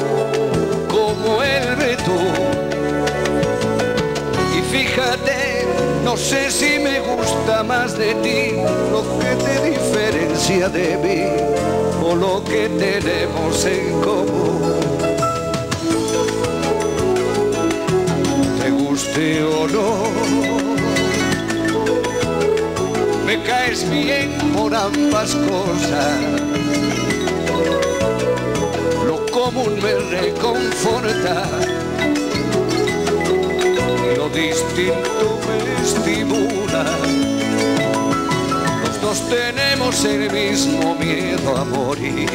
no 6.14 6.20
sé 6.20 6.48
si 6.48 6.78
me 6.78 7.00
gusta 7.00 7.64
más 7.64 7.98
de 7.98 8.14
ti 8.22 8.52
lo 8.92 9.02
que 9.18 9.34
te 9.44 9.70
diferencia 9.70 10.68
de 10.68 10.96
mí 10.98 11.24
o 12.08 12.14
lo 12.14 12.44
que 12.44 12.68
tenemos 12.68 13.64
en 13.64 14.00
común. 14.00 14.62
Te 18.62 18.70
guste 18.70 19.42
o 19.42 19.66
no, 19.66 20.04
me 23.26 23.42
caes 23.42 23.90
bien 23.90 24.38
por 24.56 24.72
ambas 24.72 25.34
cosas. 25.34 26.20
Lo 29.04 29.26
común 29.32 29.80
me 29.82 29.94
reconforta 30.16 31.42
distinto 34.34 35.40
me 35.46 35.82
estimula 35.82 36.84
tenemos 39.22 40.04
el 40.04 40.30
mismo 40.32 40.94
miedo 40.96 41.56
a 41.56 41.64
morir. 41.64 42.28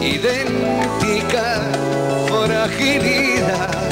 Idéntica 0.00 1.60
fragilidad. 2.28 3.90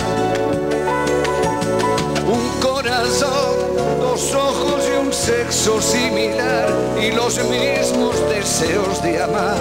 Un 2.27 2.61
corazón, 2.61 3.57
dos 4.01 4.35
ojos 4.35 4.83
y 4.89 5.07
un 5.07 5.13
sexo 5.13 5.81
similar 5.83 6.69
y 7.01 7.11
los 7.13 7.39
mismos 7.45 8.17
deseos 8.31 9.03
de 9.03 9.23
amar 9.23 9.57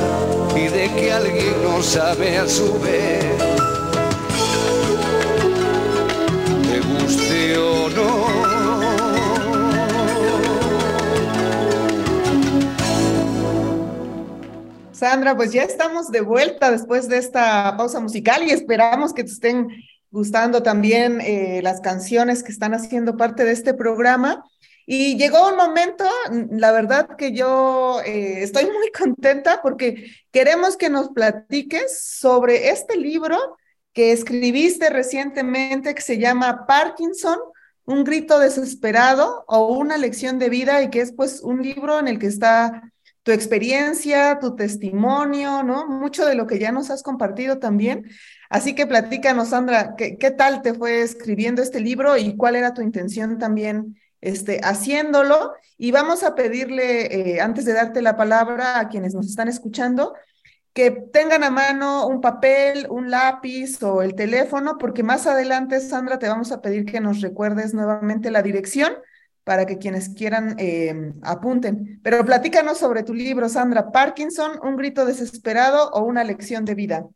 y 0.55 0.67
de 0.67 0.89
que 0.95 1.11
alguien 1.11 1.55
no 1.63 1.83
sabe 1.83 2.37
a 2.37 2.47
su 2.47 2.79
vez. 2.79 3.25
Sandra, 14.97 15.37
pues 15.37 15.53
ya 15.53 15.63
estamos 15.63 16.09
de 16.11 16.21
vuelta 16.21 16.71
después 16.71 17.07
de 17.07 17.17
esta 17.17 17.77
pausa 17.77 17.99
musical 17.99 18.43
y 18.43 18.49
esperamos 18.49 19.13
que 19.13 19.23
te 19.23 19.31
estén 19.31 19.69
gustando 20.09 20.63
también 20.63 21.21
eh, 21.21 21.61
las 21.61 21.81
canciones 21.81 22.41
que 22.41 22.51
están 22.51 22.73
haciendo 22.73 23.15
parte 23.15 23.43
de 23.43 23.51
este 23.51 23.75
programa. 23.75 24.43
Y 24.87 25.15
llegó 25.17 25.49
un 25.49 25.55
momento, 25.55 26.05
la 26.49 26.71
verdad 26.71 27.15
que 27.15 27.31
yo 27.33 28.01
eh, 28.05 28.41
estoy 28.41 28.65
muy 28.77 28.91
contenta 28.91 29.61
porque 29.61 30.11
queremos 30.31 30.77
que 30.77 30.89
nos 30.89 31.09
platiques 31.09 32.01
sobre 32.19 32.69
este 32.69 32.97
libro 32.97 33.37
que 33.93 34.11
escribiste 34.11 34.89
recientemente 34.89 35.93
que 35.93 36.01
se 36.01 36.17
llama 36.17 36.65
Parkinson, 36.65 37.37
un 37.87 38.03
grito 38.03 38.37
desesperado 38.37 39.45
o 39.47 39.73
una 39.77 39.97
lección 39.97 40.39
de 40.39 40.49
vida 40.49 40.83
y 40.83 40.89
que 40.89 40.99
es 40.99 41.13
pues 41.13 41.39
un 41.41 41.63
libro 41.63 41.97
en 41.99 42.09
el 42.09 42.19
que 42.19 42.27
está 42.27 42.91
tu 43.23 43.31
experiencia, 43.31 44.39
tu 44.39 44.55
testimonio, 44.55 45.63
¿no? 45.63 45.87
Mucho 45.87 46.25
de 46.25 46.35
lo 46.35 46.47
que 46.47 46.59
ya 46.59 46.73
nos 46.73 46.89
has 46.89 47.01
compartido 47.01 47.59
también. 47.59 48.05
Así 48.49 48.75
que 48.75 48.87
platícanos, 48.87 49.49
Sandra, 49.49 49.95
¿qué, 49.97 50.31
tal 50.31 50.61
te 50.61 50.73
fue 50.73 51.01
escribiendo 51.01 51.61
este 51.61 51.79
libro 51.79 52.17
y 52.17 52.35
cuál 52.35 52.57
era 52.57 52.73
tu 52.73 52.81
intención 52.81 53.37
también 53.37 53.97
este, 54.19 54.59
haciéndolo? 54.63 55.53
Y 55.77 55.91
vamos 55.91 56.23
a 56.23 56.35
pedirle, 56.35 57.35
eh, 57.35 57.41
antes 57.41 57.63
de 57.63 57.73
darte 57.73 58.01
la 58.01 58.17
palabra 58.17 58.79
a 58.79 58.89
quienes 58.89 59.13
nos 59.13 59.27
están 59.27 59.47
escuchando, 59.47 60.13
que 60.77 60.91
tengan 60.91 61.43
a 61.43 61.49
mano 61.49 62.05
un 62.05 62.21
papel, 62.21 62.85
un 62.91 63.09
lápiz 63.09 63.81
o 63.81 64.03
el 64.03 64.13
teléfono, 64.13 64.77
porque 64.77 65.01
más 65.01 65.25
adelante, 65.25 65.79
Sandra, 65.79 66.19
te 66.19 66.27
vamos 66.27 66.51
a 66.51 66.61
pedir 66.61 66.85
que 66.85 66.99
nos 66.99 67.21
recuerdes 67.21 67.73
nuevamente 67.73 68.29
la 68.29 68.43
dirección 68.43 68.93
para 69.43 69.65
que 69.65 69.79
quienes 69.79 70.09
quieran 70.09 70.55
eh, 70.59 71.13
apunten. 71.23 71.99
Pero 72.03 72.23
platícanos 72.23 72.77
sobre 72.77 73.01
tu 73.01 73.15
libro, 73.15 73.49
Sandra, 73.49 73.91
Parkinson, 73.91 74.51
un 74.61 74.75
grito 74.75 75.03
desesperado 75.03 75.89
o 75.93 76.03
una 76.03 76.23
lección 76.23 76.63
de 76.63 76.75
vida. 76.75 77.07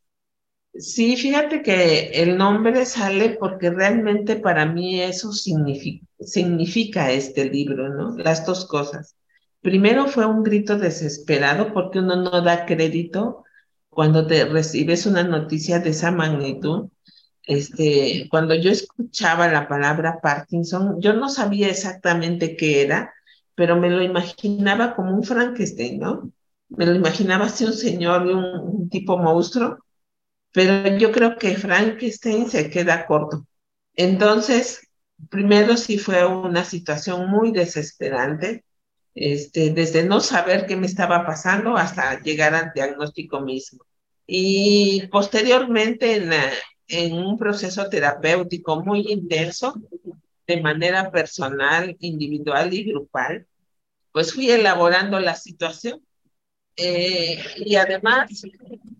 Sí, 0.73 1.15
fíjate 1.15 1.61
que 1.61 2.09
el 2.15 2.39
nombre 2.39 2.83
sale 2.87 3.37
porque 3.39 3.69
realmente 3.69 4.37
para 4.37 4.65
mí 4.65 5.03
eso 5.03 5.31
significa 5.33 7.11
este 7.11 7.45
libro, 7.45 7.89
¿no? 7.89 8.17
Las 8.17 8.43
dos 8.43 8.65
cosas. 8.65 9.15
Primero 9.61 10.07
fue 10.07 10.25
un 10.25 10.41
grito 10.41 10.79
desesperado 10.79 11.71
porque 11.71 11.99
uno 11.99 12.15
no 12.15 12.41
da 12.41 12.65
crédito 12.65 13.43
cuando 13.91 14.27
te 14.27 14.45
recibes 14.45 15.05
una 15.07 15.23
noticia 15.23 15.79
de 15.79 15.91
esa 15.91 16.11
magnitud 16.11 16.89
este, 17.43 18.27
cuando 18.29 18.55
yo 18.55 18.71
escuchaba 18.71 19.47
la 19.49 19.67
palabra 19.67 20.19
Parkinson, 20.21 21.01
yo 21.01 21.13
no 21.13 21.29
sabía 21.29 21.69
exactamente 21.69 22.55
qué 22.55 22.83
era, 22.83 23.13
pero 23.55 23.75
me 23.77 23.89
lo 23.89 24.01
imaginaba 24.03 24.95
como 24.95 25.15
un 25.15 25.23
Frankenstein, 25.23 25.99
¿no? 25.99 26.31
Me 26.69 26.85
lo 26.85 26.95
imaginaba 26.95 27.45
así 27.45 27.65
un 27.65 27.73
señor, 27.73 28.23
un, 28.23 28.45
un 28.45 28.89
tipo 28.89 29.17
monstruo, 29.17 29.79
pero 30.53 30.97
yo 30.97 31.11
creo 31.11 31.37
que 31.37 31.55
Frankenstein 31.55 32.49
se 32.49 32.69
queda 32.69 33.05
corto. 33.05 33.45
Entonces, 33.95 34.89
primero 35.29 35.77
sí 35.77 35.97
fue 35.97 36.25
una 36.25 36.65
situación 36.65 37.29
muy 37.29 37.51
desesperante, 37.51 38.65
este, 39.13 39.71
desde 39.71 40.03
no 40.03 40.19
saber 40.19 40.65
qué 40.65 40.75
me 40.75 40.87
estaba 40.87 41.25
pasando 41.25 41.75
hasta 41.77 42.21
llegar 42.21 42.55
al 42.55 42.71
diagnóstico 42.73 43.41
mismo. 43.41 43.85
Y 44.25 45.07
posteriormente 45.07 46.15
en 46.15 46.29
la, 46.29 46.51
en 46.87 47.13
un 47.13 47.37
proceso 47.37 47.89
terapéutico 47.89 48.83
muy 48.83 49.05
intenso, 49.09 49.75
de 50.47 50.61
manera 50.61 51.11
personal, 51.11 51.95
individual 51.99 52.73
y 52.73 52.83
grupal, 52.83 53.47
pues 54.11 54.33
fui 54.33 54.49
elaborando 54.49 55.19
la 55.19 55.35
situación. 55.35 56.01
Eh, 56.75 57.37
y 57.57 57.75
además 57.75 58.29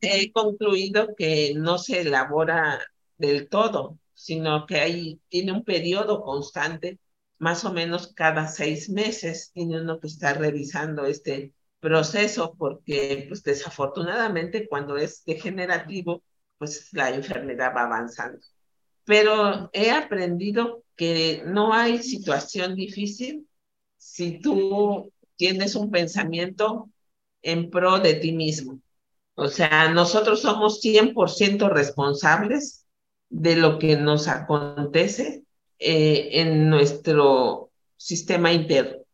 he 0.01 0.31
concluido 0.31 1.15
que 1.15 1.53
no 1.55 1.77
se 1.77 2.01
elabora 2.01 2.79
del 3.17 3.49
todo, 3.49 3.97
sino 4.13 4.65
que 4.65 4.75
hay, 4.75 5.19
tiene 5.29 5.51
un 5.51 5.63
periodo 5.63 6.21
constante, 6.21 6.99
más 7.41 7.65
o 7.65 7.73
menos 7.73 8.13
cada 8.13 8.47
seis 8.47 8.87
meses, 8.87 9.49
tiene 9.51 9.81
uno 9.81 9.99
que 9.99 10.05
estar 10.05 10.39
revisando 10.39 11.05
este 11.07 11.55
proceso, 11.79 12.53
porque 12.55 13.25
pues 13.27 13.41
desafortunadamente 13.41 14.67
cuando 14.69 14.95
es 14.95 15.25
degenerativo, 15.25 16.21
pues 16.59 16.89
la 16.93 17.09
enfermedad 17.09 17.73
va 17.75 17.85
avanzando. 17.85 18.37
Pero 19.05 19.71
he 19.73 19.89
aprendido 19.89 20.83
que 20.95 21.41
no 21.43 21.73
hay 21.73 22.03
situación 22.03 22.75
difícil 22.75 23.47
si 23.97 24.39
tú 24.39 25.11
tienes 25.35 25.73
un 25.73 25.89
pensamiento 25.89 26.91
en 27.41 27.71
pro 27.71 27.97
de 27.97 28.13
ti 28.13 28.33
mismo. 28.33 28.79
O 29.33 29.47
sea, 29.47 29.89
nosotros 29.89 30.43
somos 30.43 30.79
100% 30.79 31.69
responsables 31.69 32.85
de 33.29 33.55
lo 33.55 33.79
que 33.79 33.95
nos 33.95 34.27
acontece 34.27 35.43
eh, 35.83 36.29
en 36.41 36.69
nuestro 36.69 37.71
sistema 37.97 38.51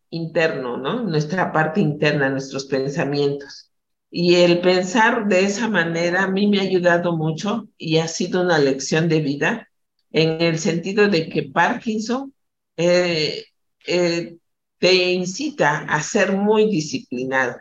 interno, 0.09 0.75
¿no? 0.75 1.01
Nuestra 1.03 1.53
parte 1.53 1.79
interna, 1.79 2.29
nuestros 2.29 2.65
pensamientos. 2.65 3.71
Y 4.11 4.35
el 4.35 4.59
pensar 4.59 5.27
de 5.29 5.45
esa 5.45 5.69
manera 5.69 6.23
a 6.23 6.27
mí 6.27 6.47
me 6.47 6.59
ha 6.59 6.63
ayudado 6.63 7.15
mucho 7.15 7.69
y 7.77 7.99
ha 7.99 8.09
sido 8.09 8.41
una 8.41 8.59
lección 8.59 9.07
de 9.07 9.21
vida 9.21 9.69
en 10.11 10.41
el 10.41 10.59
sentido 10.59 11.07
de 11.07 11.29
que 11.29 11.43
Parkinson 11.43 12.33
eh, 12.75 13.45
eh, 13.85 14.37
te 14.77 14.93
incita 15.13 15.85
a 15.87 16.01
ser 16.03 16.33
muy 16.33 16.69
disciplinado. 16.69 17.55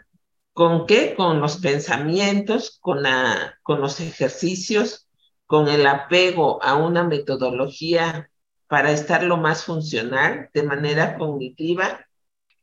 ¿Con 0.52 0.86
qué? 0.86 1.14
Con 1.14 1.40
los 1.40 1.58
pensamientos, 1.58 2.78
con, 2.80 3.04
la, 3.04 3.56
con 3.62 3.80
los 3.80 4.00
ejercicios, 4.00 5.06
con 5.46 5.68
el 5.68 5.86
apego 5.86 6.60
a 6.60 6.74
una 6.74 7.04
metodología 7.04 8.30
para 8.68 8.92
estar 8.92 9.22
lo 9.22 9.37
más 9.37 9.64
funcional 9.64 10.50
de 10.52 10.62
manera 10.62 11.16
cognitiva 11.18 12.07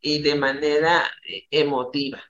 y 0.01 0.21
de 0.21 0.35
manera 0.35 1.03
eh, 1.27 1.45
emotiva. 1.51 2.21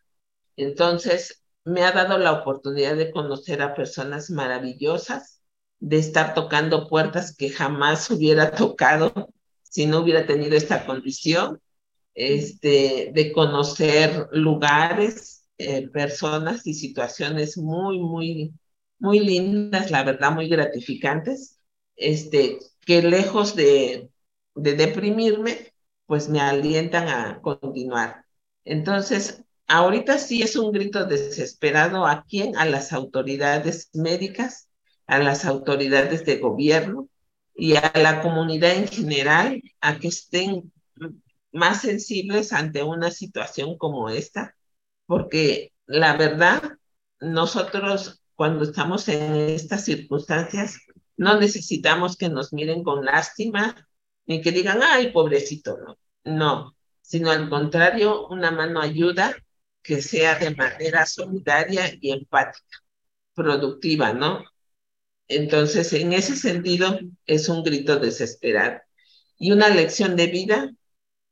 Entonces, 0.55 1.43
me 1.65 1.83
ha 1.83 1.91
dado 1.91 2.17
la 2.17 2.33
oportunidad 2.33 2.95
de 2.95 3.11
conocer 3.11 3.61
a 3.61 3.75
personas 3.75 4.29
maravillosas, 4.29 5.41
de 5.79 5.97
estar 5.97 6.33
tocando 6.33 6.87
puertas 6.87 7.35
que 7.35 7.49
jamás 7.49 8.09
hubiera 8.11 8.51
tocado 8.51 9.33
si 9.63 9.87
no 9.87 9.99
hubiera 10.01 10.27
tenido 10.27 10.55
esta 10.55 10.85
condición, 10.85 11.59
este, 12.13 13.11
de 13.13 13.31
conocer 13.31 14.27
lugares, 14.31 15.47
eh, 15.57 15.87
personas 15.89 16.67
y 16.67 16.75
situaciones 16.75 17.57
muy, 17.57 17.99
muy, 17.99 18.53
muy 18.99 19.19
lindas, 19.19 19.89
la 19.89 20.03
verdad, 20.03 20.31
muy 20.31 20.47
gratificantes, 20.47 21.59
este, 21.95 22.59
que 22.85 23.01
lejos 23.01 23.55
de, 23.55 24.09
de 24.55 24.73
deprimirme, 24.73 25.73
pues 26.05 26.29
me 26.29 26.39
alientan 26.41 27.07
a 27.07 27.41
continuar. 27.41 28.25
Entonces, 28.65 29.43
ahorita 29.67 30.17
sí 30.17 30.41
es 30.41 30.55
un 30.55 30.71
grito 30.71 31.05
desesperado 31.05 32.05
a 32.05 32.25
quién, 32.27 32.57
a 32.57 32.65
las 32.65 32.93
autoridades 32.93 33.89
médicas, 33.93 34.69
a 35.07 35.19
las 35.19 35.45
autoridades 35.45 36.25
de 36.25 36.37
gobierno 36.37 37.09
y 37.55 37.75
a 37.75 37.91
la 37.95 38.21
comunidad 38.21 38.75
en 38.75 38.87
general 38.87 39.61
a 39.81 39.99
que 39.99 40.07
estén 40.07 40.71
más 41.51 41.81
sensibles 41.81 42.51
ante 42.51 42.83
una 42.83 43.11
situación 43.11 43.77
como 43.77 44.09
esta, 44.09 44.55
porque 45.05 45.71
la 45.85 46.17
verdad, 46.17 46.61
nosotros 47.19 48.21
cuando 48.35 48.63
estamos 48.63 49.07
en 49.07 49.35
estas 49.35 49.85
circunstancias, 49.85 50.79
no 51.17 51.39
necesitamos 51.39 52.17
que 52.17 52.29
nos 52.29 52.53
miren 52.53 52.83
con 52.83 53.05
lástima 53.05 53.87
ni 54.25 54.41
que 54.41 54.51
digan, 54.51 54.81
ay, 54.81 55.11
pobrecito, 55.11 55.77
no. 55.77 55.97
No, 56.25 56.75
sino 57.01 57.31
al 57.31 57.49
contrario, 57.49 58.27
una 58.29 58.51
mano 58.51 58.79
ayuda 58.81 59.35
que 59.81 60.01
sea 60.01 60.39
de 60.39 60.55
manera 60.55 61.05
solidaria 61.05 61.91
y 61.99 62.11
empática, 62.11 62.79
productiva, 63.33 64.13
¿no? 64.13 64.43
Entonces, 65.27 65.91
en 65.93 66.13
ese 66.13 66.35
sentido, 66.35 66.99
es 67.25 67.49
un 67.49 67.63
grito 67.63 67.99
desesperado 67.99 68.81
y 69.37 69.51
una 69.51 69.69
lección 69.69 70.15
de 70.15 70.27
vida 70.27 70.71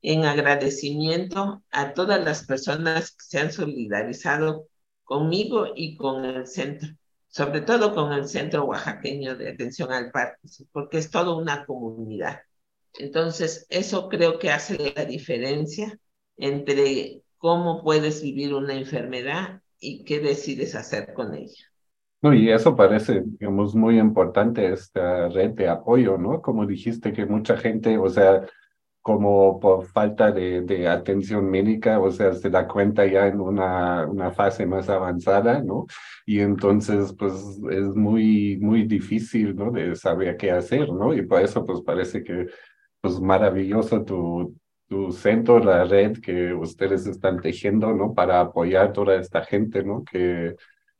en 0.02 0.26
agradecimiento 0.26 1.64
a 1.72 1.94
todas 1.94 2.24
las 2.24 2.46
personas 2.46 3.12
que 3.12 3.24
se 3.24 3.40
han 3.40 3.52
solidarizado 3.52 4.68
conmigo 5.04 5.68
y 5.76 5.96
con 5.98 6.26
el 6.26 6.48
centro, 6.48 6.90
sobre 7.32 7.62
todo 7.62 7.96
con 7.96 8.12
el 8.12 8.28
Centro 8.28 8.66
Oaxaqueño 8.66 9.36
de 9.36 9.50
Atención 9.50 9.92
al 9.92 10.12
Parkinson, 10.12 10.68
porque 10.72 10.98
es 10.98 11.10
toda 11.10 11.36
una 11.36 11.66
comunidad. 11.66 12.42
Entonces, 13.00 13.66
eso 13.70 14.10
creo 14.10 14.38
que 14.38 14.52
hace 14.52 14.94
la 14.96 15.06
diferencia 15.06 15.98
entre 16.36 17.22
cómo 17.38 17.84
puedes 17.84 18.22
vivir 18.22 18.54
una 18.54 18.74
enfermedad 18.74 19.62
y 19.80 20.04
qué 20.04 20.20
decides 20.20 20.76
hacer 20.76 21.14
con 21.14 21.34
ella. 21.34 21.64
No, 22.22 22.34
y 22.34 22.52
eso 22.52 22.76
parece, 22.76 23.24
digamos, 23.26 23.74
muy 23.76 23.98
importante, 23.98 24.72
esta 24.72 25.30
red 25.30 25.52
de 25.52 25.70
apoyo, 25.70 26.18
¿no? 26.18 26.42
Como 26.42 26.68
dijiste 26.68 27.14
que 27.14 27.26
mucha 27.26 27.56
gente, 27.56 27.98
o 27.98 28.10
sea, 28.10 28.46
como 29.02 29.60
por 29.60 29.86
falta 29.88 30.32
de, 30.32 30.62
de, 30.62 30.88
atención 30.88 31.50
médica, 31.50 32.00
o 32.00 32.12
sea, 32.12 32.34
se 32.34 32.50
da 32.50 32.68
cuenta 32.68 33.06
ya 33.06 33.28
en 33.28 33.42
una, 33.42 34.06
una 34.08 34.32
fase 34.32 34.66
más 34.66 34.90
avanzada, 34.90 35.62
¿no? 35.64 35.88
Y 36.26 36.40
entonces, 36.42 37.14
pues, 37.18 37.34
es 37.72 37.96
muy, 37.96 38.58
muy 38.62 38.84
difícil, 38.86 39.56
¿no? 39.56 39.72
De 39.72 39.96
saber 39.96 40.38
qué 40.38 40.52
hacer, 40.52 40.90
¿no? 40.94 41.14
Y 41.14 41.24
por 41.24 41.42
eso, 41.42 41.66
pues, 41.66 41.82
parece 41.82 42.24
que, 42.24 42.48
pues, 43.02 43.20
maravilloso 43.20 44.04
tu, 44.04 44.56
tu 44.88 45.12
centro, 45.12 45.60
la 45.60 45.86
red 45.86 46.20
que 46.22 46.54
ustedes 46.54 47.08
están 47.08 47.40
tejiendo, 47.42 47.94
¿no? 47.94 48.14
Para 48.14 48.42
apoyar 48.42 48.94
toda 48.94 49.16
esta 49.16 49.44
gente, 49.44 49.84
¿no? 49.84 50.04
Que 50.04 50.56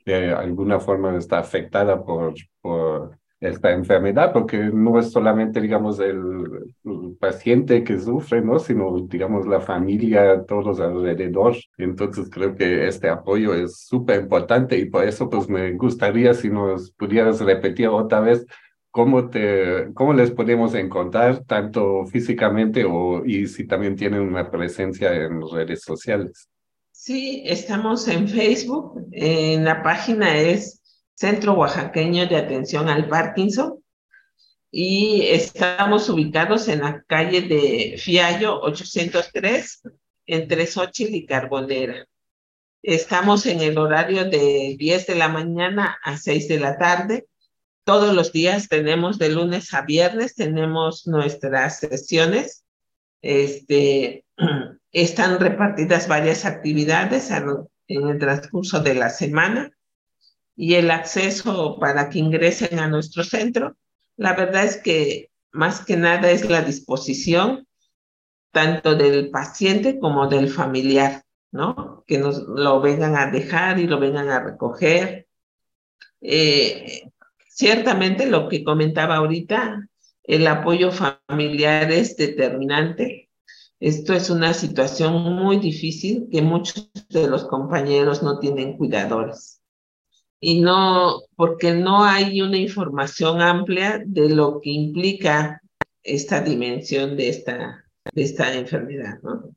de 0.06 0.34
alguna 0.34 0.80
forma 0.80 1.18
está 1.18 1.40
afectada 1.40 2.04
por, 2.04 2.34
por 2.62 3.20
esta 3.42 3.72
enfermedad, 3.72 4.32
porque 4.32 4.58
no 4.58 5.00
es 5.00 5.12
solamente, 5.12 5.60
digamos, 5.60 6.00
el, 6.00 6.76
paciente 7.20 7.84
que 7.84 8.00
sufre, 8.00 8.42
¿no? 8.42 8.60
Sino, 8.60 9.06
digamos, 9.08 9.48
la 9.48 9.60
familia, 9.60 10.44
todos 10.46 10.80
alrededor. 10.80 11.56
Entonces 11.78 12.30
creo 12.32 12.56
que 12.56 12.88
este 12.88 13.10
apoyo 13.10 13.54
es 13.54 13.80
súper 13.82 14.22
importante 14.22 14.78
y 14.78 14.86
por 14.86 15.06
eso, 15.06 15.30
pues, 15.30 15.50
me 15.50 15.72
gustaría 15.74 16.34
si 16.34 16.50
nos 16.50 16.92
pudieras 16.92 17.42
repetir 17.42 17.88
otra 17.88 18.22
vez 18.22 18.46
cómo, 18.92 19.30
te, 19.30 19.92
cómo 19.94 20.14
les 20.14 20.32
podemos 20.32 20.76
encontrar, 20.76 21.44
tanto 21.46 22.06
físicamente 22.06 22.86
o 22.86 23.26
y 23.26 23.48
si 23.48 23.66
también 23.66 23.96
tienen 23.96 24.22
una 24.22 24.52
presencia 24.52 25.14
en 25.16 25.42
redes 25.42 25.82
sociales. 25.82 26.48
Sí, 26.92 27.42
estamos 27.46 28.08
en 28.08 28.28
Facebook. 28.28 29.08
En 29.12 29.66
la 29.66 29.82
página 29.82 30.38
es 30.38 30.81
Centro 31.22 31.54
Oaxaqueño 31.54 32.26
de 32.26 32.36
Atención 32.36 32.90
al 32.90 33.08
Parkinson. 33.08 33.84
Y 34.72 35.28
estamos 35.28 36.10
ubicados 36.10 36.68
en 36.68 36.80
la 36.80 37.04
calle 37.04 37.42
de 37.42 37.96
Fiallo 38.00 38.60
803, 38.62 39.84
entre 40.26 40.66
Xochitl 40.66 41.14
y 41.14 41.28
Carbonera. 41.28 42.08
Estamos 42.82 43.46
en 43.46 43.62
el 43.62 43.78
horario 43.78 44.26
de 44.26 44.76
10 44.80 45.06
de 45.06 45.16
la 45.16 45.28
mañana 45.28 46.00
a 46.04 46.18
6 46.18 46.48
de 46.48 46.60
la 46.60 46.80
tarde. 46.80 47.28
Todos 47.84 48.16
los 48.16 48.32
días 48.32 48.68
tenemos 48.68 49.20
de 49.20 49.30
lunes 49.30 49.76
a 49.76 49.84
viernes, 49.84 50.34
tenemos 50.34 51.06
nuestras 51.06 51.82
sesiones. 51.82 52.66
Este, 53.22 54.26
están 54.92 55.40
repartidas 55.40 56.08
varias 56.08 56.46
actividades 56.46 57.30
en 57.30 58.10
el 58.10 58.18
transcurso 58.18 58.80
de 58.80 58.96
la 58.96 59.12
semana 59.12 59.72
y 60.62 60.76
el 60.76 60.92
acceso 60.92 61.80
para 61.80 62.08
que 62.08 62.20
ingresen 62.20 62.78
a 62.78 62.88
nuestro 62.88 63.24
centro, 63.24 63.78
la 64.16 64.34
verdad 64.34 64.64
es 64.64 64.78
que 64.78 65.32
más 65.52 65.84
que 65.84 65.98
nada 65.98 66.30
es 66.30 66.48
la 66.48 66.62
disposición 66.62 67.68
tanto 68.52 68.94
del 68.94 69.32
paciente 69.32 69.98
como 70.00 70.28
del 70.28 70.50
familiar, 70.50 71.24
¿no? 71.52 72.04
Que 72.06 72.20
nos 72.20 72.44
lo 72.44 72.80
vengan 72.80 73.16
a 73.16 73.32
dejar 73.32 73.80
y 73.80 73.88
lo 73.88 74.00
vengan 74.00 74.30
a 74.30 74.44
recoger. 74.44 75.26
Eh, 76.22 77.10
ciertamente 77.50 78.28
lo 78.28 78.48
que 78.48 78.64
comentaba 78.64 79.16
ahorita, 79.16 79.90
el 80.22 80.46
apoyo 80.46 80.92
familiar 80.92 81.92
es 81.92 82.16
determinante. 82.18 83.32
Esto 83.80 84.14
es 84.14 84.30
una 84.30 84.54
situación 84.54 85.24
muy 85.24 85.58
difícil 85.58 86.28
que 86.32 86.44
muchos 86.44 86.92
de 87.10 87.28
los 87.28 87.46
compañeros 87.46 88.22
no 88.22 88.38
tienen 88.38 88.78
cuidadores 88.78 89.61
y 90.44 90.60
no, 90.60 91.22
porque 91.36 91.72
no 91.72 92.04
hay 92.04 92.42
una 92.42 92.58
información 92.58 93.42
amplia 93.42 94.02
de 94.04 94.28
lo 94.28 94.60
que 94.60 94.72
implica 94.72 95.62
esta 96.02 96.42
dimensión 96.42 97.16
de 97.16 97.30
esta, 97.30 97.86
de 98.12 98.24
esta 98.24 98.52
enfermedad, 98.56 99.20
¿no? 99.22 99.54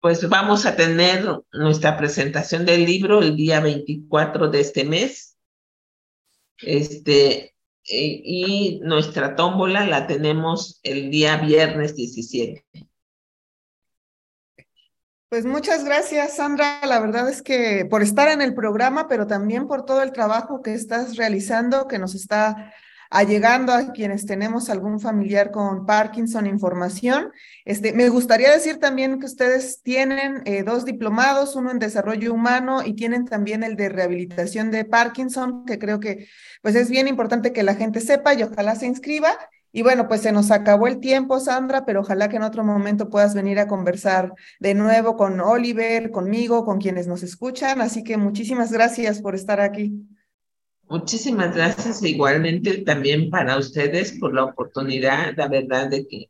Pues 0.00 0.28
vamos 0.28 0.64
a 0.64 0.76
tener 0.76 1.24
nuestra 1.52 1.96
presentación 1.96 2.64
del 2.64 2.86
libro 2.86 3.20
el 3.20 3.36
día 3.36 3.60
24 3.60 4.48
de 4.48 4.60
este 4.60 4.84
mes. 4.84 5.36
Este, 6.58 7.54
y 7.84 8.80
nuestra 8.82 9.34
tómbola 9.34 9.86
la 9.86 10.06
tenemos 10.06 10.78
el 10.84 11.10
día 11.10 11.36
viernes 11.36 11.96
17. 11.96 12.64
Pues 15.32 15.46
muchas 15.46 15.82
gracias, 15.82 16.36
Sandra. 16.36 16.80
La 16.84 17.00
verdad 17.00 17.26
es 17.26 17.40
que 17.40 17.86
por 17.88 18.02
estar 18.02 18.28
en 18.28 18.42
el 18.42 18.52
programa, 18.52 19.08
pero 19.08 19.26
también 19.26 19.66
por 19.66 19.86
todo 19.86 20.02
el 20.02 20.12
trabajo 20.12 20.60
que 20.60 20.74
estás 20.74 21.16
realizando, 21.16 21.88
que 21.88 21.98
nos 21.98 22.14
está 22.14 22.74
allegando 23.08 23.72
a 23.72 23.92
quienes 23.92 24.26
tenemos 24.26 24.68
algún 24.68 25.00
familiar 25.00 25.50
con 25.50 25.86
Parkinson 25.86 26.46
información. 26.46 27.32
Este, 27.64 27.94
me 27.94 28.10
gustaría 28.10 28.50
decir 28.50 28.76
también 28.78 29.20
que 29.20 29.24
ustedes 29.24 29.80
tienen 29.80 30.42
eh, 30.44 30.64
dos 30.64 30.84
diplomados, 30.84 31.56
uno 31.56 31.70
en 31.70 31.78
desarrollo 31.78 32.34
humano 32.34 32.82
y 32.84 32.92
tienen 32.92 33.24
también 33.24 33.62
el 33.62 33.74
de 33.74 33.88
rehabilitación 33.88 34.70
de 34.70 34.84
Parkinson, 34.84 35.64
que 35.64 35.78
creo 35.78 35.98
que 35.98 36.28
pues 36.60 36.74
es 36.74 36.90
bien 36.90 37.08
importante 37.08 37.54
que 37.54 37.62
la 37.62 37.74
gente 37.74 38.02
sepa 38.02 38.34
y 38.34 38.42
ojalá 38.42 38.74
se 38.74 38.84
inscriba. 38.84 39.30
Y 39.72 39.82
bueno, 39.82 40.06
pues 40.06 40.20
se 40.20 40.32
nos 40.32 40.50
acabó 40.50 40.86
el 40.86 41.00
tiempo, 41.00 41.40
Sandra, 41.40 41.86
pero 41.86 42.00
ojalá 42.00 42.28
que 42.28 42.36
en 42.36 42.42
otro 42.42 42.62
momento 42.62 43.08
puedas 43.08 43.34
venir 43.34 43.58
a 43.58 43.66
conversar 43.66 44.34
de 44.60 44.74
nuevo 44.74 45.16
con 45.16 45.40
Oliver, 45.40 46.10
conmigo, 46.10 46.64
con 46.66 46.78
quienes 46.78 47.06
nos 47.06 47.22
escuchan. 47.22 47.80
Así 47.80 48.04
que 48.04 48.18
muchísimas 48.18 48.70
gracias 48.70 49.22
por 49.22 49.34
estar 49.34 49.60
aquí. 49.60 49.94
Muchísimas 50.88 51.54
gracias 51.56 52.02
igualmente 52.02 52.78
también 52.82 53.30
para 53.30 53.56
ustedes 53.56 54.18
por 54.18 54.34
la 54.34 54.44
oportunidad, 54.44 55.34
la 55.36 55.48
verdad 55.48 55.88
de 55.88 56.06
que 56.06 56.28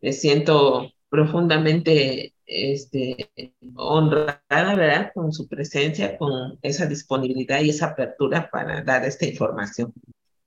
me 0.00 0.12
siento 0.14 0.90
profundamente 1.10 2.32
este, 2.46 3.30
honrada, 3.74 4.40
¿verdad? 4.48 5.12
Con 5.14 5.32
su 5.32 5.46
presencia, 5.46 6.16
con 6.16 6.58
esa 6.62 6.86
disponibilidad 6.86 7.60
y 7.60 7.68
esa 7.68 7.88
apertura 7.88 8.48
para 8.50 8.82
dar 8.82 9.04
esta 9.04 9.26
información. 9.26 9.92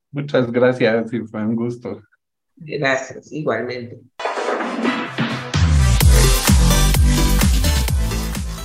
Muchas 0.10 0.51
gracias 0.51 1.13
y 1.13 1.19
fue 1.19 1.45
un 1.45 1.56
gusto. 1.56 2.01
Gracias, 2.63 3.32
igualmente. 3.32 4.00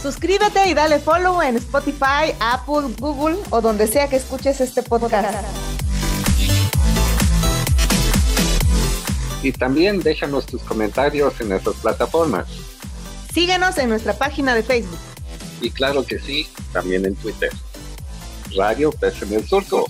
Suscríbete 0.03 0.69
y 0.69 0.75
dale 0.75 0.99
follow 0.99 1.43
en 1.43 1.57
Spotify, 1.57 2.33
Apple, 2.39 2.95
Google 2.99 3.39
o 3.51 3.61
donde 3.61 3.87
sea 3.87 4.09
que 4.09 4.17
escuches 4.17 4.61
este 4.61 4.83
podcast. 4.83 5.35
Y 9.43 9.53
también 9.53 10.01
déjanos 10.01 10.47
tus 10.47 10.63
comentarios 10.63 11.41
en 11.41 11.49
nuestras 11.49 11.77
plataformas. 11.77 12.47
Síguenos 13.33 13.79
en 13.79 13.89
nuestra 13.89 14.13
página 14.13 14.55
de 14.55 14.63
Facebook. 14.63 14.99
Y 15.61 15.71
claro 15.71 16.05
que 16.05 16.19
sí, 16.19 16.47
también 16.73 17.05
en 17.07 17.17
Twitter. 17.17 17.51
Radio 18.57 18.93
Pes 18.93 19.23
en 19.23 19.33
el 19.33 19.47
Surco. 19.47 19.87